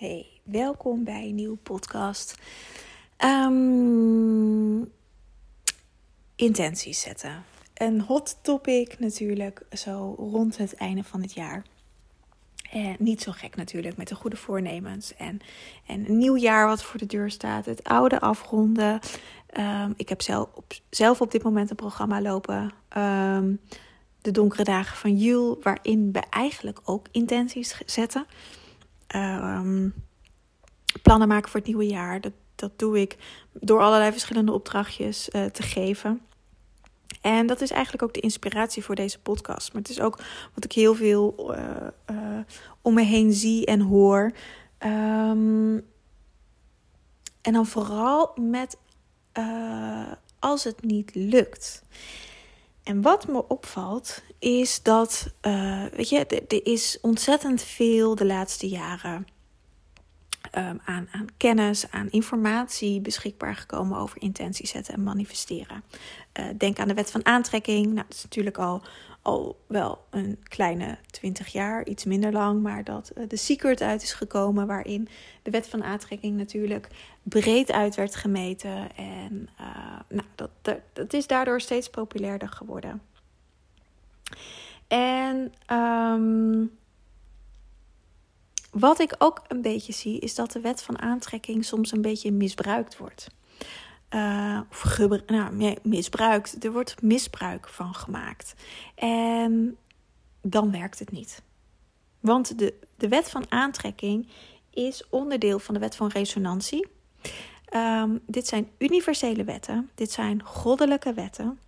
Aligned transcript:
Hey, 0.00 0.26
welkom 0.42 1.04
bij 1.04 1.28
een 1.28 1.34
nieuwe 1.34 1.56
podcast. 1.56 2.38
Um, 3.24 4.92
intenties 6.36 7.00
zetten. 7.00 7.44
Een 7.74 8.00
hot 8.00 8.38
topic 8.42 8.98
natuurlijk, 8.98 9.62
zo 9.72 10.14
rond 10.18 10.56
het 10.56 10.74
einde 10.74 11.04
van 11.04 11.22
het 11.22 11.32
jaar. 11.32 11.64
En 12.70 12.96
niet 12.98 13.22
zo 13.22 13.32
gek 13.32 13.56
natuurlijk 13.56 13.96
met 13.96 14.08
de 14.08 14.14
goede 14.14 14.36
voornemens. 14.36 15.14
En, 15.16 15.40
en 15.86 16.08
een 16.08 16.18
nieuw 16.18 16.36
jaar 16.36 16.66
wat 16.66 16.82
voor 16.82 16.98
de 16.98 17.06
deur 17.06 17.30
staat. 17.30 17.64
Het 17.64 17.84
oude 17.84 18.20
afronden. 18.20 19.00
Um, 19.58 19.94
ik 19.96 20.08
heb 20.08 20.22
zelf 20.22 20.48
op, 20.54 20.72
zelf 20.90 21.20
op 21.20 21.30
dit 21.30 21.42
moment 21.42 21.70
een 21.70 21.76
programma 21.76 22.20
lopen. 22.20 22.72
Um, 22.96 23.60
de 24.20 24.30
donkere 24.30 24.64
dagen 24.64 24.96
van 24.96 25.16
Jul. 25.16 25.58
Waarin 25.62 26.12
we 26.12 26.20
eigenlijk 26.30 26.80
ook 26.84 27.06
intenties 27.10 27.80
zetten. 27.86 28.26
Um, 29.14 29.94
plannen 31.02 31.28
maken 31.28 31.50
voor 31.50 31.60
het 31.60 31.68
nieuwe 31.68 31.86
jaar. 31.86 32.20
Dat, 32.20 32.32
dat 32.54 32.78
doe 32.78 33.00
ik 33.00 33.16
door 33.52 33.80
allerlei 33.80 34.10
verschillende 34.10 34.52
opdrachtjes 34.52 35.28
uh, 35.28 35.44
te 35.44 35.62
geven. 35.62 36.20
En 37.20 37.46
dat 37.46 37.60
is 37.60 37.70
eigenlijk 37.70 38.02
ook 38.02 38.14
de 38.14 38.20
inspiratie 38.20 38.84
voor 38.84 38.94
deze 38.94 39.18
podcast. 39.18 39.72
Maar 39.72 39.82
het 39.82 39.90
is 39.90 40.00
ook 40.00 40.18
wat 40.54 40.64
ik 40.64 40.72
heel 40.72 40.94
veel 40.94 41.54
uh, 41.56 41.66
uh, 42.10 42.38
om 42.82 42.94
me 42.94 43.02
heen 43.02 43.32
zie 43.32 43.66
en 43.66 43.80
hoor. 43.80 44.32
Um, 44.78 45.74
en 47.40 47.52
dan 47.52 47.66
vooral 47.66 48.32
met 48.40 48.76
als 50.38 50.64
het 50.64 50.82
niet 50.82 51.14
lukt. 51.14 51.82
En 52.90 53.02
wat 53.02 53.28
me 53.28 53.48
opvalt 53.48 54.22
is 54.38 54.82
dat, 54.82 55.34
weet 55.92 56.08
je, 56.08 56.26
er 56.26 56.66
is 56.66 56.98
ontzettend 57.00 57.62
veel 57.62 58.14
de 58.14 58.26
laatste 58.26 58.68
jaren 58.68 59.26
um, 60.58 60.80
aan, 60.84 61.08
aan 61.12 61.26
kennis, 61.36 61.90
aan 61.90 62.10
informatie 62.10 63.00
beschikbaar 63.00 63.56
gekomen 63.56 63.98
over 63.98 64.22
intentie 64.22 64.66
zetten 64.66 64.94
en 64.94 65.02
manifesteren. 65.02 65.84
Uh, 66.40 66.46
denk 66.58 66.78
aan 66.78 66.88
de 66.88 66.94
wet 66.94 67.10
van 67.10 67.26
aantrekking. 67.26 67.84
Nou, 67.84 68.06
dat 68.08 68.16
is 68.16 68.22
natuurlijk 68.22 68.58
al, 68.58 68.82
al 69.22 69.60
wel 69.66 70.04
een 70.10 70.38
kleine 70.42 70.98
20 71.10 71.48
jaar, 71.48 71.86
iets 71.86 72.04
minder 72.04 72.32
lang, 72.32 72.62
maar 72.62 72.84
dat 72.84 73.12
uh, 73.16 73.28
de 73.28 73.36
secret 73.36 73.82
uit 73.82 74.02
is 74.02 74.12
gekomen, 74.12 74.66
waarin 74.66 75.08
de 75.42 75.50
wet 75.50 75.68
van 75.68 75.84
aantrekking 75.84 76.36
natuurlijk 76.36 76.88
breed 77.22 77.72
uit 77.72 77.94
werd 77.94 78.16
gemeten. 78.16 78.96
En 78.96 79.48
uh, 79.60 80.00
nou, 80.08 80.26
dat, 80.34 80.50
dat, 80.92 81.12
is 81.12 81.26
daardoor 81.26 81.60
steeds 81.60 81.90
populairder 81.90 82.48
geworden. 82.48 83.02
En 84.88 85.52
um, 85.76 86.78
wat 88.70 89.00
ik 89.00 89.14
ook 89.18 89.42
een 89.48 89.62
beetje 89.62 89.92
zie, 89.92 90.18
is 90.18 90.34
dat 90.34 90.52
de 90.52 90.60
wet 90.60 90.82
van 90.82 90.98
aantrekking 90.98 91.64
soms 91.64 91.92
een 91.92 92.02
beetje 92.02 92.32
misbruikt 92.32 92.96
wordt. 92.96 93.28
Uh, 94.14 94.60
of 94.70 94.98
nou, 95.26 95.76
misbruikt. 95.82 96.64
Er 96.64 96.72
wordt 96.72 97.02
misbruik 97.02 97.68
van 97.68 97.94
gemaakt. 97.94 98.54
En 98.94 99.76
dan 100.42 100.70
werkt 100.70 100.98
het 100.98 101.10
niet. 101.10 101.42
Want 102.20 102.58
de, 102.58 102.74
de 102.96 103.08
wet 103.08 103.30
van 103.30 103.44
aantrekking 103.48 104.28
is 104.70 105.08
onderdeel 105.08 105.58
van 105.58 105.74
de 105.74 105.80
wet 105.80 105.96
van 105.96 106.08
resonantie. 106.08 106.86
Um, 107.74 108.20
dit 108.26 108.46
zijn 108.46 108.68
universele 108.78 109.44
wetten. 109.44 109.90
Dit 109.94 110.10
zijn 110.10 110.42
goddelijke 110.44 111.12
wetten. 111.12 111.58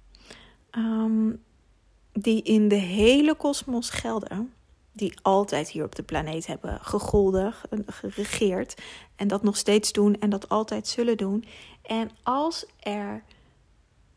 Um, 0.71 1.43
die 2.13 2.43
in 2.43 2.69
de 2.69 2.75
hele 2.75 3.35
kosmos 3.35 3.91
gelden 3.91 4.53
die 4.93 5.15
altijd 5.23 5.69
hier 5.69 5.85
op 5.85 5.95
de 5.95 6.03
planeet 6.03 6.47
hebben 6.47 6.79
gegolden, 6.81 7.55
geregeerd. 7.87 8.83
En 9.17 9.29
dat 9.29 9.43
nog 9.43 9.57
steeds 9.57 9.93
doen 9.93 10.21
en 10.21 10.31
dat 10.31 10.49
altijd 10.49 10.89
zullen 10.89 11.17
doen. 11.17 11.45
En 11.83 12.11
als 12.23 12.67
er 12.81 13.23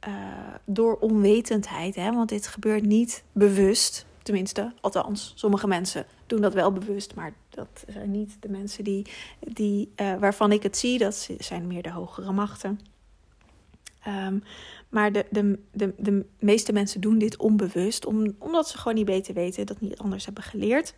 uh, 0.08 0.14
door 0.66 0.96
onwetendheid, 0.96 1.96
hè, 1.96 2.12
want 2.12 2.30
dit 2.30 2.48
gebeurt 2.48 2.86
niet 2.86 3.24
bewust, 3.32 4.06
tenminste, 4.24 4.74
althans, 4.82 5.34
sommige 5.36 5.68
mensen 5.68 6.06
doen 6.28 6.42
dat 6.42 6.54
wel 6.54 6.72
bewust, 6.72 7.16
maar 7.16 7.34
dat 7.50 7.84
zijn 7.88 8.12
niet 8.12 8.38
de 8.40 8.50
mensen 8.50 8.84
die, 8.84 9.06
die, 9.40 9.92
uh, 9.96 10.16
waarvan 10.16 10.52
ik 10.52 10.64
het 10.64 10.78
zie, 10.78 10.98
dat 10.98 11.30
zijn 11.40 11.68
meer 11.68 11.84
de 11.84 11.92
hogere 11.92 12.32
machten. 12.32 12.80
Um, 14.08 14.44
maar 14.96 15.12
de, 15.12 15.26
de, 15.30 15.60
de, 15.72 15.94
de 15.98 16.26
meeste 16.40 16.74
mensen 16.74 17.02
doen 17.02 17.18
dit 17.18 17.38
onbewust, 17.38 18.06
om, 18.06 18.36
omdat 18.40 18.68
ze 18.70 18.78
gewoon 18.78 18.94
niet 18.94 19.06
beter 19.06 19.34
weten, 19.34 19.66
dat 19.66 19.82
niet 19.82 19.98
anders 19.98 20.26
hebben 20.26 20.44
geleerd. 20.44 20.94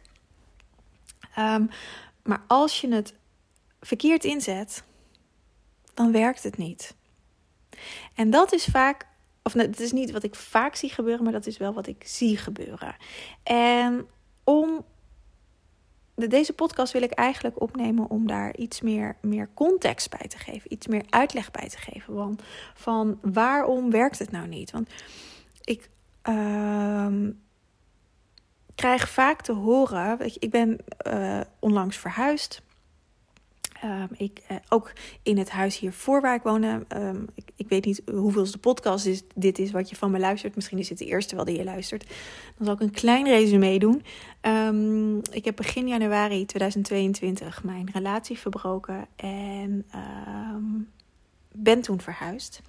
Um, 1.39 1.69
maar 2.23 2.43
als 2.47 2.81
je 2.81 2.93
het 2.93 3.13
verkeerd 3.81 4.23
inzet, 4.23 4.83
dan 5.93 6.11
werkt 6.11 6.43
het 6.43 6.57
niet. 6.57 6.95
En 8.13 8.29
dat 8.29 8.53
is 8.53 8.65
vaak, 8.65 9.07
of 9.43 9.53
het 9.53 9.79
is 9.79 9.91
niet 9.91 10.11
wat 10.11 10.23
ik 10.23 10.35
vaak 10.35 10.75
zie 10.75 10.89
gebeuren, 10.89 11.23
maar 11.23 11.33
dat 11.33 11.47
is 11.47 11.57
wel 11.57 11.73
wat 11.73 11.87
ik 11.87 12.03
zie 12.05 12.37
gebeuren. 12.37 12.95
En 13.43 14.07
om 14.43 14.85
deze 16.25 16.53
podcast 16.53 16.93
wil 16.93 17.01
ik 17.01 17.11
eigenlijk 17.11 17.61
opnemen 17.61 18.09
om 18.09 18.27
daar 18.27 18.55
iets 18.55 18.81
meer, 18.81 19.15
meer 19.21 19.49
context 19.53 20.09
bij 20.09 20.27
te 20.27 20.37
geven. 20.37 20.73
Iets 20.73 20.87
meer 20.87 21.03
uitleg 21.09 21.51
bij 21.51 21.69
te 21.69 21.77
geven. 21.77 22.13
Want 22.13 22.41
van 22.73 23.19
waarom 23.21 23.91
werkt 23.91 24.19
het 24.19 24.31
nou 24.31 24.47
niet? 24.47 24.71
Want 24.71 24.89
ik 25.63 25.89
uh, 26.29 27.07
krijg 28.75 29.09
vaak 29.09 29.41
te 29.41 29.51
horen. 29.53 30.17
Weet 30.17 30.35
ik 30.39 30.49
ben 30.49 30.77
uh, 31.07 31.41
onlangs 31.59 31.97
verhuisd. 31.97 32.61
Um, 33.83 34.07
ik, 34.17 34.41
uh, 34.51 34.57
ook 34.69 34.91
in 35.23 35.37
het 35.37 35.49
huis 35.49 35.79
hiervoor 35.79 36.21
waar 36.21 36.35
ik 36.35 36.41
woon. 36.41 36.63
Um, 36.63 37.27
ik, 37.35 37.49
ik, 37.55 37.69
weet 37.69 37.85
niet 37.85 38.01
hoeveelste 38.11 38.57
podcast 38.57 39.05
is, 39.05 39.23
dit 39.35 39.59
is 39.59 39.71
wat 39.71 39.89
je 39.89 39.95
van 39.95 40.11
me 40.11 40.19
luistert. 40.19 40.55
Misschien 40.55 40.77
is 40.77 40.89
het 40.89 40.97
de 40.97 41.05
eerste 41.05 41.35
wel 41.35 41.45
die 41.45 41.57
je 41.57 41.63
luistert. 41.63 42.07
Dan 42.57 42.65
zal 42.65 42.73
ik 42.73 42.79
een 42.79 42.91
klein 42.91 43.25
resume 43.25 43.79
doen. 43.79 44.03
Ik 45.31 45.45
heb 45.45 45.55
begin 45.55 45.87
januari 45.87 46.45
2022 46.45 47.63
mijn 47.63 47.89
relatie 47.93 48.37
verbroken. 48.37 49.07
En 49.15 49.85
ben 51.51 51.81
toen 51.81 52.01
verhuisd. 52.01 52.61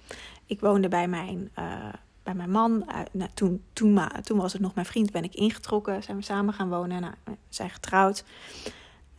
Ik 0.45 0.59
woonde 0.59 0.87
bij 0.87 1.07
mijn, 1.07 1.51
uh, 1.59 1.93
bij 2.23 2.33
mijn 2.33 2.51
man. 2.51 2.83
Uh, 2.87 2.99
nou, 3.11 3.29
toen, 3.33 3.63
toen, 3.73 3.99
toen 4.23 4.37
was 4.37 4.53
het 4.53 4.61
nog 4.61 4.73
mijn 4.73 4.85
vriend. 4.85 5.11
Ben 5.11 5.23
ik 5.23 5.35
ingetrokken. 5.35 6.03
Zijn 6.03 6.17
we 6.17 6.23
samen 6.23 6.53
gaan 6.53 6.69
wonen. 6.69 7.01
Nou, 7.01 7.13
we 7.23 7.31
zijn 7.49 7.69
getrouwd 7.69 8.23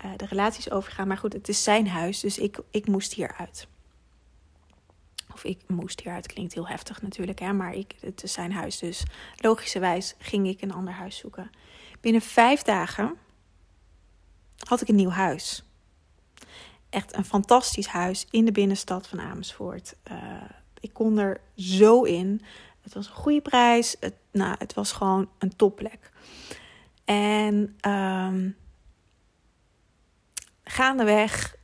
uh, 0.05 0.11
de 0.17 0.27
relaties 0.27 0.71
overgaan. 0.71 1.09
Maar 1.09 1.19
goed, 1.19 1.33
het 1.33 1.49
is 1.49 1.63
zijn 1.63 1.89
huis, 1.89 2.21
dus 2.21 2.39
ik, 2.39 2.59
ik 2.71 2.87
moest 2.87 3.13
hieruit. 3.13 3.69
Of 5.33 5.45
ik 5.45 5.61
moest 5.67 6.01
hieruit, 6.01 6.27
klinkt 6.27 6.55
heel 6.55 6.69
heftig 6.69 7.03
natuurlijk, 7.03 7.39
hè, 7.39 7.53
maar 7.53 7.75
ik, 7.75 7.95
het 8.01 8.23
is 8.23 8.33
zijn 8.33 8.53
huis. 8.53 8.79
Dus 8.79 9.03
logischerwijs 9.37 10.15
ging 10.19 10.47
ik 10.49 10.63
een 10.63 10.73
ander 10.73 10.95
huis 10.95 11.17
zoeken. 11.17 11.51
Binnen 12.01 12.23
vijf 12.23 12.63
dagen 12.63 13.17
had 14.69 14.81
ik 14.81 14.89
een 14.89 14.95
nieuw 14.95 15.11
huis. 15.11 15.65
Echt 16.91 17.17
een 17.17 17.25
fantastisch 17.25 17.87
huis 17.87 18.27
in 18.31 18.45
de 18.45 18.53
binnenstad 18.53 19.09
van 19.09 19.21
Amersfoort. 19.21 19.95
Uh, 20.13 20.17
ik 20.81 20.93
kon 20.93 21.19
er 21.19 21.41
zo 21.57 22.03
in. 22.03 22.43
Het 22.81 22.95
was 22.95 23.07
een 23.07 23.15
goede 23.15 23.41
prijs. 23.41 23.97
Het, 24.01 24.15
nou, 24.31 24.57
het 24.59 24.75
was 24.75 24.93
gewoon 24.93 25.29
een 25.39 25.57
topplek. 25.57 26.11
En 27.05 27.79
um, 27.89 28.57
gaandeweg 30.71 31.57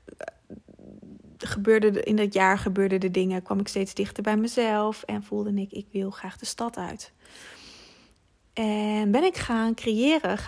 gebeurde 1.38 2.02
in 2.02 2.16
dat 2.16 2.34
jaar 2.34 2.58
gebeurden 2.58 3.00
de 3.00 3.10
dingen, 3.10 3.42
kwam 3.42 3.60
ik 3.60 3.68
steeds 3.68 3.94
dichter 3.94 4.22
bij 4.22 4.36
mezelf 4.36 5.02
en 5.02 5.22
voelde 5.22 5.54
ik, 5.54 5.72
ik 5.72 5.86
wil 5.92 6.10
graag 6.10 6.36
de 6.36 6.46
stad 6.46 6.76
uit. 6.76 7.12
En 8.52 9.10
ben 9.10 9.24
ik 9.24 9.36
gaan 9.36 9.74
creëren, 9.74 10.38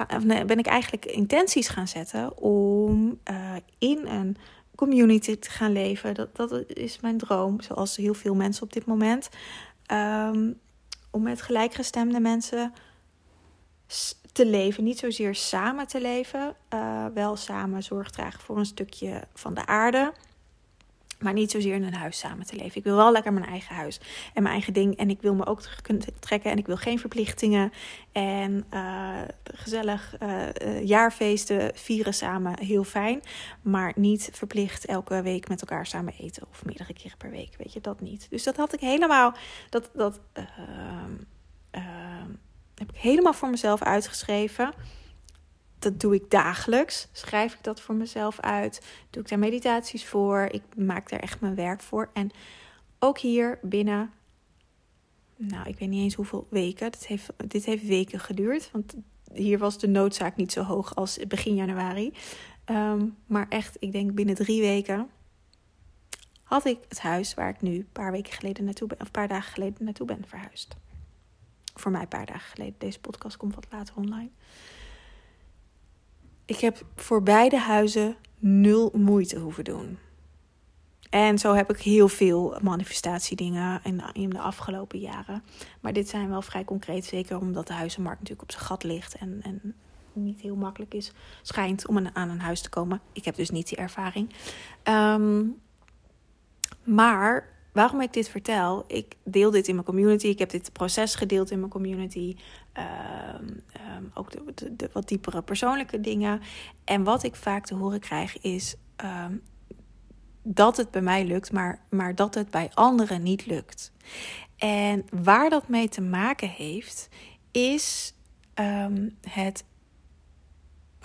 ben 0.47 0.59
ik 0.59 0.67
eigenlijk 0.67 1.07
intenties 1.07 1.69
gaan 1.69 1.89
zetten 1.89 2.39
om 2.39 3.19
uh, 3.31 3.55
in 3.79 4.07
een 4.07 4.37
community 4.75 5.37
te 5.37 5.51
gaan 5.51 5.73
leven. 5.73 6.15
Dat, 6.15 6.37
dat 6.37 6.65
is 6.67 7.01
mijn 7.01 7.19
droom, 7.19 7.61
zoals 7.61 7.97
heel 7.97 8.15
veel 8.15 8.35
mensen 8.35 8.63
op 8.63 8.73
dit 8.73 8.87
moment. 8.87 9.29
Um, 9.93 10.61
om 11.11 11.23
met 11.23 11.43
gelijkgestemde 11.43 12.21
mensen 12.21 12.73
te 14.33 14.47
leven. 14.47 14.85
Niet 14.85 14.99
zozeer 14.99 15.35
samen 15.35 15.87
te 15.87 16.01
leven. 16.01 16.55
Uh, 16.75 17.07
wel 17.15 17.37
samen 17.37 17.83
zorg 17.83 18.11
dragen 18.11 18.41
voor 18.41 18.59
een 18.59 18.67
stukje 18.67 19.23
van 19.35 19.55
de 19.55 19.67
aarde. 19.67 20.13
Maar 21.19 21.33
niet 21.33 21.51
zozeer 21.51 21.75
in 21.75 21.83
een 21.83 21.95
huis 21.95 22.19
samen 22.19 22.47
te 22.47 22.57
leven. 22.57 22.77
Ik 22.77 22.85
wil 22.85 22.97
wel 22.97 23.13
lekker 23.13 23.33
mijn 23.33 23.47
eigen 23.47 23.75
huis 23.75 24.01
en 24.35 24.43
mijn 24.43 24.55
eigen 24.55 24.73
ding. 24.73 24.97
En 24.97 25.11
ik 25.11 25.21
wil 25.21 25.35
me 25.35 25.47
ook 25.47 25.61
terug 25.61 25.81
kunnen 25.81 26.05
trekken. 26.19 26.51
En 26.51 26.59
ik 26.59 26.67
wil 26.67 26.77
geen 26.77 26.99
verplichtingen. 26.99 27.73
En 28.13 28.65
uh, 28.75 29.21
gezellig 29.45 30.15
uh, 30.23 30.85
jaarfeesten 30.85 31.71
vieren 31.75 32.15
samen. 32.15 32.59
Heel 32.61 32.85
fijn. 32.85 33.21
Maar 33.63 33.93
niet 33.97 34.31
verplicht 34.33 34.85
elke 34.85 35.23
week 35.23 35.49
met 35.49 35.61
elkaar 35.61 35.87
samen 35.87 36.15
eten. 36.19 36.47
Of 36.51 36.65
meerdere 36.65 36.93
keren 36.93 37.19
per 37.19 37.31
week. 37.31 37.55
Weet 37.59 37.73
je, 37.73 37.81
dat 37.81 38.01
niet. 38.01 38.27
Dus 38.31 38.43
dat 38.43 38.57
had 38.57 38.73
ik 38.73 38.81
helemaal. 38.81 39.35
Dat, 39.69 39.91
dat, 39.95 40.21
heb 42.79 42.91
ik 42.91 42.97
helemaal 42.97 43.33
voor 43.33 43.51
mezelf 43.51 43.83
uitgeschreven. 43.83 44.73
dat 45.79 46.01
doe 46.01 46.15
ik 46.15 46.31
dagelijks. 46.31 47.09
Schrijf 47.13 47.55
ik 47.55 47.63
dat 47.63 47.81
voor 47.81 47.95
mezelf 47.95 48.41
uit. 48.41 48.87
Doe 49.11 49.23
ik 49.23 49.29
daar 49.29 49.39
meditaties 49.39 50.07
voor. 50.07 50.49
Ik 50.51 50.63
maak 50.77 51.09
daar 51.09 51.21
echt 51.21 51.41
mijn 51.41 51.55
werk 51.55 51.81
voor. 51.81 52.11
En 52.13 52.31
ook 52.99 53.19
hier 53.19 53.59
binnen, 53.63 54.13
nou, 55.37 55.69
ik 55.69 55.79
weet 55.79 55.89
niet 55.89 56.03
eens 56.03 56.15
hoeveel 56.15 56.47
weken. 56.51 56.91
Dit 56.91 57.07
heeft, 57.07 57.31
dit 57.47 57.65
heeft 57.65 57.87
weken 57.87 58.21
geduurd. 58.21 58.71
Want 58.73 58.95
hier 59.33 59.59
was 59.59 59.79
de 59.79 59.89
noodzaak 59.89 60.37
niet 60.37 60.53
zo 60.53 60.63
hoog 60.63 60.95
als 60.95 61.19
begin 61.29 61.55
januari. 61.55 62.13
Ehm, 62.65 63.07
maar 63.27 63.47
echt, 63.49 63.77
ik 63.81 63.93
denk 63.93 64.15
binnen 64.15 64.35
drie 64.35 64.61
weken 64.61 65.09
had 66.49 66.65
ik 66.65 66.79
het 66.89 67.01
huis 67.01 67.35
waar 67.35 67.49
ik 67.49 67.61
nu 67.61 67.75
een 67.75 67.89
paar 67.93 68.13
weken 68.13 68.33
geleden 68.33 68.65
naartoe 68.65 68.89
of 68.91 69.07
een 69.07 69.11
paar 69.11 69.29
dagen 69.29 69.53
geleden 69.53 69.85
naartoe 69.85 70.07
ben 70.07 70.25
verhuisd. 70.27 70.77
Voor 71.79 71.91
mij 71.91 72.01
een 72.01 72.09
paar 72.09 72.27
dagen 72.27 72.51
geleden. 72.51 72.75
Deze 72.79 73.01
podcast 73.01 73.37
komt 73.37 73.55
wat 73.55 73.67
later 73.71 73.95
online. 73.97 74.31
Ik 76.45 76.59
heb 76.59 76.85
voor 76.95 77.23
beide 77.23 77.59
huizen 77.59 78.17
nul 78.39 78.93
moeite 78.95 79.39
hoeven 79.39 79.65
doen. 79.65 79.99
En 81.11 81.39
zo 81.39 81.55
heb 81.55 81.71
ik 81.71 81.81
heel 81.81 82.09
veel 82.09 82.59
manifestatiedingen 82.63 83.81
in 84.13 84.31
de, 84.31 84.39
afgelopen 84.39 84.99
jaren. 84.99 85.43
Maar 85.81 85.93
dit 85.93 86.09
zijn 86.09 86.29
wel 86.29 86.43
vrij 86.43 86.65
concreet, 86.65 87.05
zeker 87.05 87.39
omdat 87.39 87.67
de 87.67 87.73
huizenmarkt 87.73 88.19
natuurlijk 88.19 88.49
op 88.49 88.55
zijn 88.55 88.65
gat 88.67 88.85
ligt 88.85 89.15
en, 89.15 89.41
en 89.43 89.75
niet 90.13 90.41
heel 90.41 90.57
makkelijk 90.57 90.95
is, 90.95 91.13
schijnt 91.43 91.87
om 91.87 92.09
aan 92.13 92.31
een 92.31 92.41
huis 92.41 92.61
te 92.61 92.69
komen. 92.69 93.01
Ik 93.13 93.25
heb 93.25 93.35
dus 93.35 93.51
niet 93.51 93.69
die 93.69 93.79
ervaring. 93.79 94.33
Um, 94.85 95.61
maar 96.85 97.58
waarom 97.79 98.01
ik 98.01 98.13
dit 98.13 98.29
vertel, 98.29 98.85
ik 98.87 99.17
deel 99.25 99.51
dit 99.51 99.69
in 99.69 99.75
mijn 99.75 99.87
community. 99.87 100.27
Ik 100.27 100.39
heb 100.39 100.51
dit 100.51 100.73
proces 100.73 101.15
gedeeld 101.15 101.51
in 101.51 101.59
mijn 101.59 101.71
community. 101.71 102.37
Ehm, 102.73 103.49
ehm, 103.73 104.05
ook 104.15 104.31
de, 104.77 104.91
wat 104.93 105.09
diepere 105.09 105.43
persoonlijke 105.43 106.01
dingen. 106.01 106.41
En 106.85 107.05
wat 107.05 107.23
ik 107.23 107.37
vaak 107.37 107.67
te 107.67 107.75
horen 107.75 108.01
krijg 108.01 108.41
is 108.41 108.77
ehm, 108.97 109.37
dat 110.43 110.77
het 110.77 110.91
bij 110.91 111.03
mij 111.03 111.25
lukt, 111.25 111.53
maar, 111.53 111.85
maar 111.91 112.15
dat 112.15 112.35
het 112.35 112.51
bij 112.51 112.71
anderen 112.75 113.23
niet 113.23 113.47
lukt. 113.47 113.93
En 114.57 115.05
waar 115.11 115.51
dat 115.51 115.69
mee 115.69 115.89
te 115.89 116.01
maken 116.01 116.49
heeft, 116.49 117.09
is 117.51 118.15
het 119.29 119.65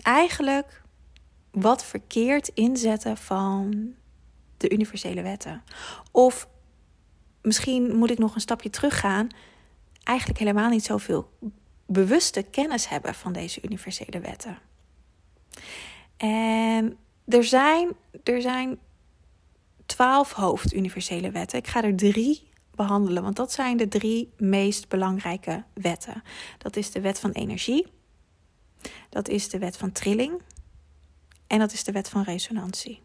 eigenlijk 0.02 0.84
wat 1.52 1.86
verkeerd 1.86 2.48
inzetten 2.48 3.18
van 3.18 3.94
de 4.58 4.70
universele 4.70 5.22
wetten. 5.22 5.64
Of 6.12 6.52
misschien 7.44 7.96
moet 7.96 8.12
ik 8.12 8.18
nog 8.18 8.36
een 8.36 8.42
stapje 8.42 8.70
teruggaan. 8.70 9.30
Eigenlijk 10.04 10.40
helemaal 10.40 10.70
niet 10.70 10.84
zoveel 10.84 11.30
bewuste 11.86 12.42
kennis 12.42 12.90
hebben 12.90 13.14
van 13.14 13.34
deze 13.34 13.62
universele 13.62 14.20
wetten. 14.20 14.58
En 16.18 16.98
er 17.28 17.44
zijn, 17.44 17.90
er 18.24 18.42
zijn 18.42 18.80
twaalf 19.86 20.32
hoofduniversele 20.32 21.32
wetten. 21.32 21.60
Ik 21.60 21.68
ga 21.68 21.84
er 21.84 21.96
drie 21.96 22.52
behandelen, 22.76 23.24
want 23.24 23.36
dat 23.36 23.52
zijn 23.52 23.78
de 23.78 23.88
drie 23.88 24.34
meest 24.38 24.88
belangrijke 24.88 25.64
wetten. 25.74 26.24
Dat 26.58 26.76
is 26.76 26.92
de 26.92 27.02
wet 27.02 27.20
van 27.20 27.32
energie, 27.32 27.88
dat 29.10 29.28
is 29.28 29.50
de 29.50 29.58
wet 29.58 29.78
van 29.78 29.92
trilling 29.92 30.42
en 31.48 31.60
dat 31.60 31.74
is 31.74 31.84
de 31.84 31.92
wet 31.92 32.10
van 32.10 32.24
resonantie. 32.24 33.03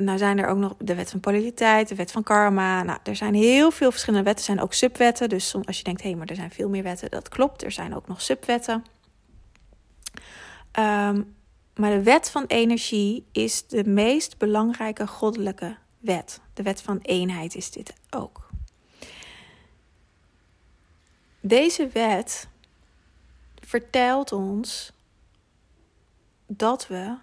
Nou 0.00 0.18
zijn 0.18 0.38
er 0.38 0.48
ook 0.48 0.56
nog 0.56 0.74
de 0.78 0.94
wet 0.94 1.10
van 1.10 1.20
polariteit, 1.20 1.88
de 1.88 1.94
wet 1.94 2.12
van 2.12 2.22
karma. 2.22 2.82
Nou, 2.82 2.98
er 3.02 3.16
zijn 3.16 3.34
heel 3.34 3.70
veel 3.70 3.90
verschillende 3.90 4.24
wetten. 4.24 4.46
Er 4.46 4.52
zijn 4.52 4.64
ook 4.64 4.72
subwetten. 4.72 5.28
Dus 5.28 5.54
als 5.64 5.78
je 5.78 5.84
denkt, 5.84 6.02
hé, 6.02 6.08
hey, 6.08 6.18
maar 6.18 6.26
er 6.26 6.34
zijn 6.34 6.50
veel 6.50 6.68
meer 6.68 6.82
wetten. 6.82 7.10
Dat 7.10 7.28
klopt, 7.28 7.64
er 7.64 7.72
zijn 7.72 7.94
ook 7.94 8.08
nog 8.08 8.22
subwetten. 8.22 8.84
Ehm, 10.72 11.22
maar 11.74 11.90
de 11.90 12.02
wet 12.02 12.30
van 12.30 12.44
energie 12.46 13.26
is 13.32 13.66
de 13.66 13.84
meest 13.84 14.38
belangrijke 14.38 15.06
goddelijke 15.06 15.76
wet. 15.98 16.40
De 16.54 16.62
wet 16.62 16.82
van 16.82 16.98
eenheid 17.02 17.54
is 17.54 17.70
dit 17.70 17.94
ook. 18.10 18.48
Deze 21.40 21.88
wet 21.88 22.48
vertelt 23.54 24.32
ons 24.32 24.92
dat 26.46 26.86
we 26.86 27.16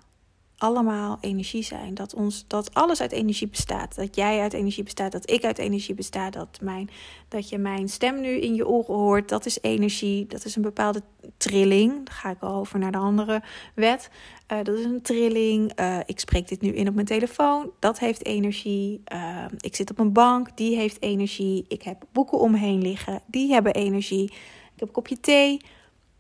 allemaal 0.63 1.17
energie 1.21 1.63
zijn. 1.63 1.93
Dat, 1.93 2.13
ons, 2.13 2.43
dat 2.47 2.73
alles 2.73 3.01
uit 3.01 3.11
energie 3.11 3.47
bestaat. 3.47 3.95
Dat 3.95 4.15
jij 4.15 4.39
uit 4.39 4.53
energie 4.53 4.83
bestaat, 4.83 5.11
dat 5.11 5.29
ik 5.29 5.43
uit 5.43 5.57
energie 5.57 5.95
besta. 5.95 6.29
Dat, 6.29 6.59
mijn, 6.61 6.89
dat 7.27 7.49
je 7.49 7.57
mijn 7.57 7.89
stem 7.89 8.21
nu 8.21 8.29
in 8.29 8.55
je 8.55 8.67
oren 8.67 8.95
hoort, 8.95 9.29
dat 9.29 9.45
is 9.45 9.57
energie. 9.61 10.27
Dat 10.27 10.45
is 10.45 10.55
een 10.55 10.61
bepaalde 10.61 11.01
trilling. 11.37 11.91
Dan 11.91 12.13
ga 12.13 12.29
ik 12.29 12.41
al 12.41 12.53
over 12.53 12.79
naar 12.79 12.91
de 12.91 12.97
andere 12.97 13.41
wet. 13.75 14.09
Uh, 14.51 14.57
dat 14.63 14.77
is 14.77 14.85
een 14.85 15.01
trilling. 15.01 15.79
Uh, 15.79 15.97
ik 16.05 16.19
spreek 16.19 16.47
dit 16.47 16.61
nu 16.61 16.69
in 16.69 16.87
op 16.87 16.93
mijn 16.93 17.05
telefoon. 17.05 17.71
Dat 17.79 17.99
heeft 17.99 18.25
energie. 18.25 19.01
Uh, 19.13 19.45
ik 19.57 19.75
zit 19.75 19.91
op 19.91 19.99
een 19.99 20.13
bank. 20.13 20.57
Die 20.57 20.75
heeft 20.75 21.01
energie. 21.01 21.65
Ik 21.67 21.83
heb 21.83 22.03
boeken 22.11 22.39
om 22.39 22.51
me 22.51 22.57
heen 22.57 22.81
liggen. 22.81 23.21
Die 23.25 23.51
hebben 23.51 23.73
energie. 23.73 24.23
Ik 24.23 24.79
heb 24.79 24.87
een 24.87 24.93
kopje 24.93 25.19
thee. 25.19 25.61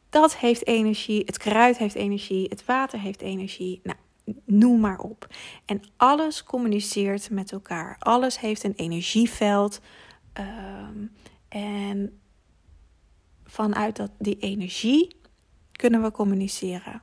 Dat 0.09 0.35
heeft 0.35 0.67
energie. 0.67 1.23
Het 1.25 1.37
kruid 1.37 1.77
heeft 1.77 1.95
energie. 1.95 2.45
Het 2.49 2.65
water 2.65 2.99
heeft 2.99 3.21
energie. 3.21 3.79
Nou, 3.83 3.97
noem 4.45 4.79
maar 4.79 4.99
op. 4.99 5.27
En 5.65 5.81
alles 5.97 6.43
communiceert 6.43 7.29
met 7.29 7.51
elkaar. 7.51 7.95
Alles 7.99 8.39
heeft 8.39 8.63
een 8.63 8.75
energieveld. 8.75 9.79
Um, 10.33 11.11
en 11.47 12.19
vanuit 13.45 13.95
dat, 13.95 14.11
die 14.19 14.37
energie 14.39 15.15
kunnen 15.71 16.01
we 16.01 16.11
communiceren. 16.11 17.01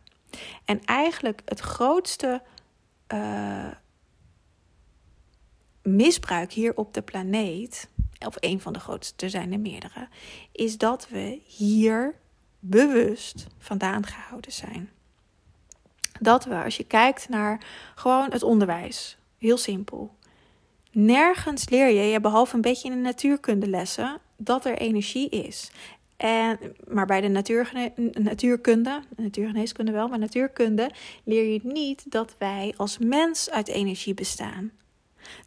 En 0.64 0.84
eigenlijk 0.84 1.42
het 1.44 1.60
grootste 1.60 2.42
uh, 3.12 3.70
misbruik 5.82 6.52
hier 6.52 6.76
op 6.76 6.94
de 6.94 7.02
planeet, 7.02 7.90
of 8.26 8.36
een 8.40 8.60
van 8.60 8.72
de 8.72 8.80
grootste, 8.80 9.24
er 9.24 9.30
zijn 9.30 9.52
er 9.52 9.60
meerdere, 9.60 10.08
is 10.52 10.78
dat 10.78 11.08
we 11.08 11.40
hier 11.46 12.14
bewust 12.58 13.46
vandaan 13.58 14.06
gehouden 14.06 14.52
zijn 14.52 14.90
dat 16.20 16.44
we, 16.44 16.62
als 16.62 16.76
je 16.76 16.84
kijkt 16.84 17.28
naar 17.28 17.60
gewoon 17.94 18.26
het 18.30 18.42
onderwijs, 18.42 19.18
heel 19.38 19.56
simpel. 19.56 20.14
Nergens 20.92 21.68
leer 21.68 21.88
je, 21.88 22.20
behalve 22.20 22.54
een 22.54 22.60
beetje 22.60 22.88
in 22.88 22.94
de 22.94 23.00
natuurkundelessen, 23.02 24.18
dat 24.36 24.64
er 24.64 24.78
energie 24.78 25.28
is. 25.28 25.70
En, 26.16 26.58
maar 26.88 27.06
bij 27.06 27.20
de 27.20 27.28
natuurgene, 27.28 27.92
natuurkunde, 28.12 29.00
natuurgeneeskunde 29.16 29.92
wel, 29.92 30.08
maar 30.08 30.18
natuurkunde 30.18 30.90
leer 31.24 31.52
je 31.52 31.60
niet 31.62 32.10
dat 32.10 32.34
wij 32.38 32.74
als 32.76 32.98
mens 32.98 33.50
uit 33.50 33.68
energie 33.68 34.14
bestaan. 34.14 34.72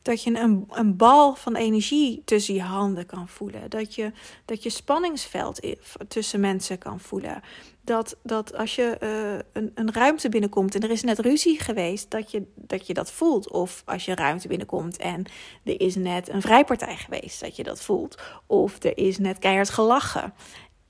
Dat 0.01 0.23
je 0.23 0.39
een, 0.39 0.65
een 0.69 0.97
bal 0.97 1.35
van 1.35 1.55
energie 1.55 2.21
tussen 2.25 2.53
je 2.53 2.61
handen 2.61 3.05
kan 3.05 3.27
voelen. 3.27 3.69
Dat 3.69 3.95
je, 3.95 4.11
dat 4.45 4.63
je 4.63 4.69
spanningsveld 4.69 5.75
tussen 6.07 6.39
mensen 6.39 6.77
kan 6.77 6.99
voelen. 6.99 7.41
Dat, 7.85 8.17
dat 8.23 8.53
als 8.53 8.75
je 8.75 8.97
uh, 8.99 9.61
een, 9.63 9.71
een 9.75 9.93
ruimte 9.93 10.29
binnenkomt 10.29 10.75
en 10.75 10.81
er 10.81 10.89
is 10.89 11.03
net 11.03 11.19
ruzie 11.19 11.59
geweest, 11.59 12.11
dat 12.11 12.31
je, 12.31 12.43
dat 12.55 12.87
je 12.87 12.93
dat 12.93 13.11
voelt. 13.11 13.51
Of 13.51 13.81
als 13.85 14.05
je 14.05 14.15
ruimte 14.15 14.47
binnenkomt 14.47 14.97
en 14.97 15.25
er 15.63 15.81
is 15.81 15.95
net 15.95 16.29
een 16.29 16.41
vrijpartij 16.41 16.97
geweest, 16.97 17.39
dat 17.39 17.55
je 17.55 17.63
dat 17.63 17.81
voelt. 17.81 18.21
Of 18.45 18.83
er 18.83 18.97
is 18.97 19.17
net 19.17 19.39
keihard 19.39 19.69
gelachen, 19.69 20.33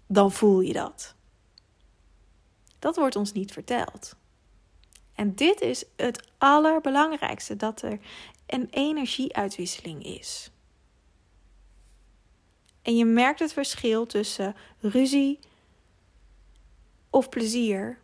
dan 0.07 0.31
voel 0.31 0.59
je 0.61 0.73
dat. 0.73 1.15
Dat 2.79 2.95
wordt 2.95 3.15
ons 3.15 3.31
niet 3.31 3.51
verteld. 3.51 4.15
En 5.15 5.35
dit 5.35 5.61
is 5.61 5.83
het 5.95 6.27
allerbelangrijkste: 6.37 7.55
dat 7.55 7.81
er 7.81 7.99
een 8.45 8.67
energieuitwisseling 8.69 10.03
is. 10.03 10.51
En 12.81 12.97
je 12.97 13.05
merkt 13.05 13.39
het 13.39 13.53
verschil 13.53 14.05
tussen 14.05 14.55
ruzie 14.79 15.39
of 17.13 17.29
plezier. 17.29 17.97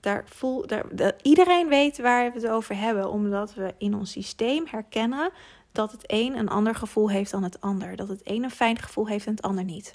Daar 0.00 0.24
voel, 0.26 0.66
daar, 0.66 0.96
dat 0.96 1.14
iedereen 1.22 1.68
weet 1.68 1.98
waar 1.98 2.32
we 2.32 2.40
het 2.40 2.48
over 2.48 2.76
hebben, 2.76 3.10
omdat 3.10 3.54
we 3.54 3.74
in 3.78 3.94
ons 3.94 4.10
systeem 4.10 4.66
herkennen 4.66 5.30
dat 5.72 5.92
het 5.92 6.04
een 6.06 6.36
een 6.36 6.48
ander 6.48 6.74
gevoel 6.74 7.10
heeft 7.10 7.30
dan 7.30 7.42
het 7.42 7.60
ander. 7.60 7.96
Dat 7.96 8.08
het 8.08 8.20
een 8.24 8.42
een 8.42 8.50
fijn 8.50 8.78
gevoel 8.78 9.06
heeft 9.06 9.26
en 9.26 9.32
het 9.34 9.42
ander 9.42 9.64
niet. 9.64 9.94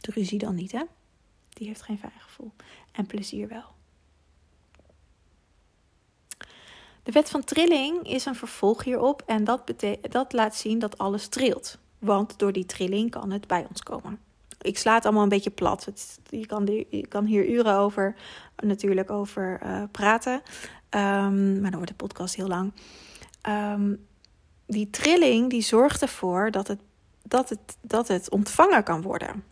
De 0.00 0.12
ruzie 0.12 0.38
dan 0.38 0.54
niet, 0.54 0.72
hè? 0.72 0.82
Die 1.48 1.66
heeft 1.66 1.82
geen 1.82 1.98
fijn 1.98 2.12
gevoel. 2.18 2.52
En 2.92 3.06
plezier 3.06 3.48
wel. 3.48 3.76
De 7.02 7.12
wet 7.12 7.30
van 7.30 7.44
trilling 7.44 8.08
is 8.08 8.24
een 8.24 8.34
vervolg 8.34 8.84
hierop 8.84 9.22
en 9.26 9.44
dat, 9.44 9.74
dat 10.00 10.32
laat 10.32 10.56
zien 10.56 10.78
dat 10.78 10.98
alles 10.98 11.28
trilt. 11.28 11.78
Want 11.98 12.38
door 12.38 12.52
die 12.52 12.66
trilling 12.66 13.10
kan 13.10 13.30
het 13.30 13.46
bij 13.46 13.66
ons 13.68 13.82
komen. 13.82 14.27
Ik 14.60 14.78
sla 14.78 14.94
het 14.94 15.04
allemaal 15.04 15.22
een 15.22 15.28
beetje 15.28 15.50
plat. 15.50 15.88
Je, 16.28 16.46
kan, 16.46 16.66
je 16.90 17.06
kan 17.08 17.24
hier 17.24 17.48
uren 17.48 17.76
over 17.76 18.14
natuurlijk 18.56 19.10
over 19.10 19.60
uh, 19.64 19.82
praten. 19.90 20.32
Um, 20.90 21.60
maar 21.60 21.70
dan 21.70 21.80
wordt 21.80 21.88
de 21.88 21.94
podcast 21.94 22.34
heel 22.34 22.48
lang. 22.48 22.72
Um, 23.48 24.06
die 24.66 24.90
trilling 24.90 25.50
die 25.50 25.62
zorgt 25.62 26.02
ervoor 26.02 26.50
dat 26.50 26.68
het, 26.68 26.80
dat 27.22 27.48
het, 27.48 27.76
dat 27.80 28.08
het 28.08 28.30
ontvangen 28.30 28.82
kan 28.82 29.02
worden. 29.02 29.44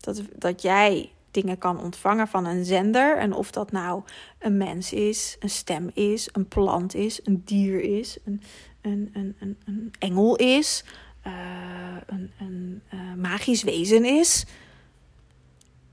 Dat, 0.00 0.22
dat 0.36 0.62
jij 0.62 1.12
dingen 1.30 1.58
kan 1.58 1.80
ontvangen 1.80 2.28
van 2.28 2.46
een 2.46 2.64
zender. 2.64 3.16
En 3.16 3.32
of 3.32 3.50
dat 3.50 3.72
nou 3.72 4.02
een 4.38 4.56
mens 4.56 4.92
is, 4.92 5.36
een 5.40 5.50
stem 5.50 5.90
is, 5.94 6.28
een 6.32 6.48
plant 6.48 6.94
is, 6.94 7.20
een 7.24 7.42
dier 7.44 7.80
is, 7.80 8.18
een, 8.24 8.42
een, 8.80 9.10
een, 9.38 9.56
een 9.64 9.92
engel 9.98 10.36
is, 10.36 10.84
uh, 11.26 11.96
een, 12.06 12.32
een 12.38 12.82
uh, 12.94 13.14
magisch 13.14 13.62
wezen 13.62 14.04
is. 14.04 14.46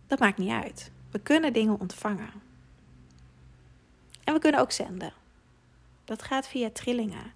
Dat 0.08 0.20
maakt 0.20 0.38
niet 0.38 0.52
uit. 0.52 0.92
We 1.12 1.20
kunnen 1.20 1.54
dingen 1.54 1.80
ontvangen. 1.80 2.30
En 4.24 4.34
we 4.34 4.40
kunnen 4.40 4.60
ook 4.60 4.72
zenden. 4.72 5.14
Dat 6.04 6.24
gaat 6.24 6.48
via 6.48 6.70
trillingen. 6.74 7.34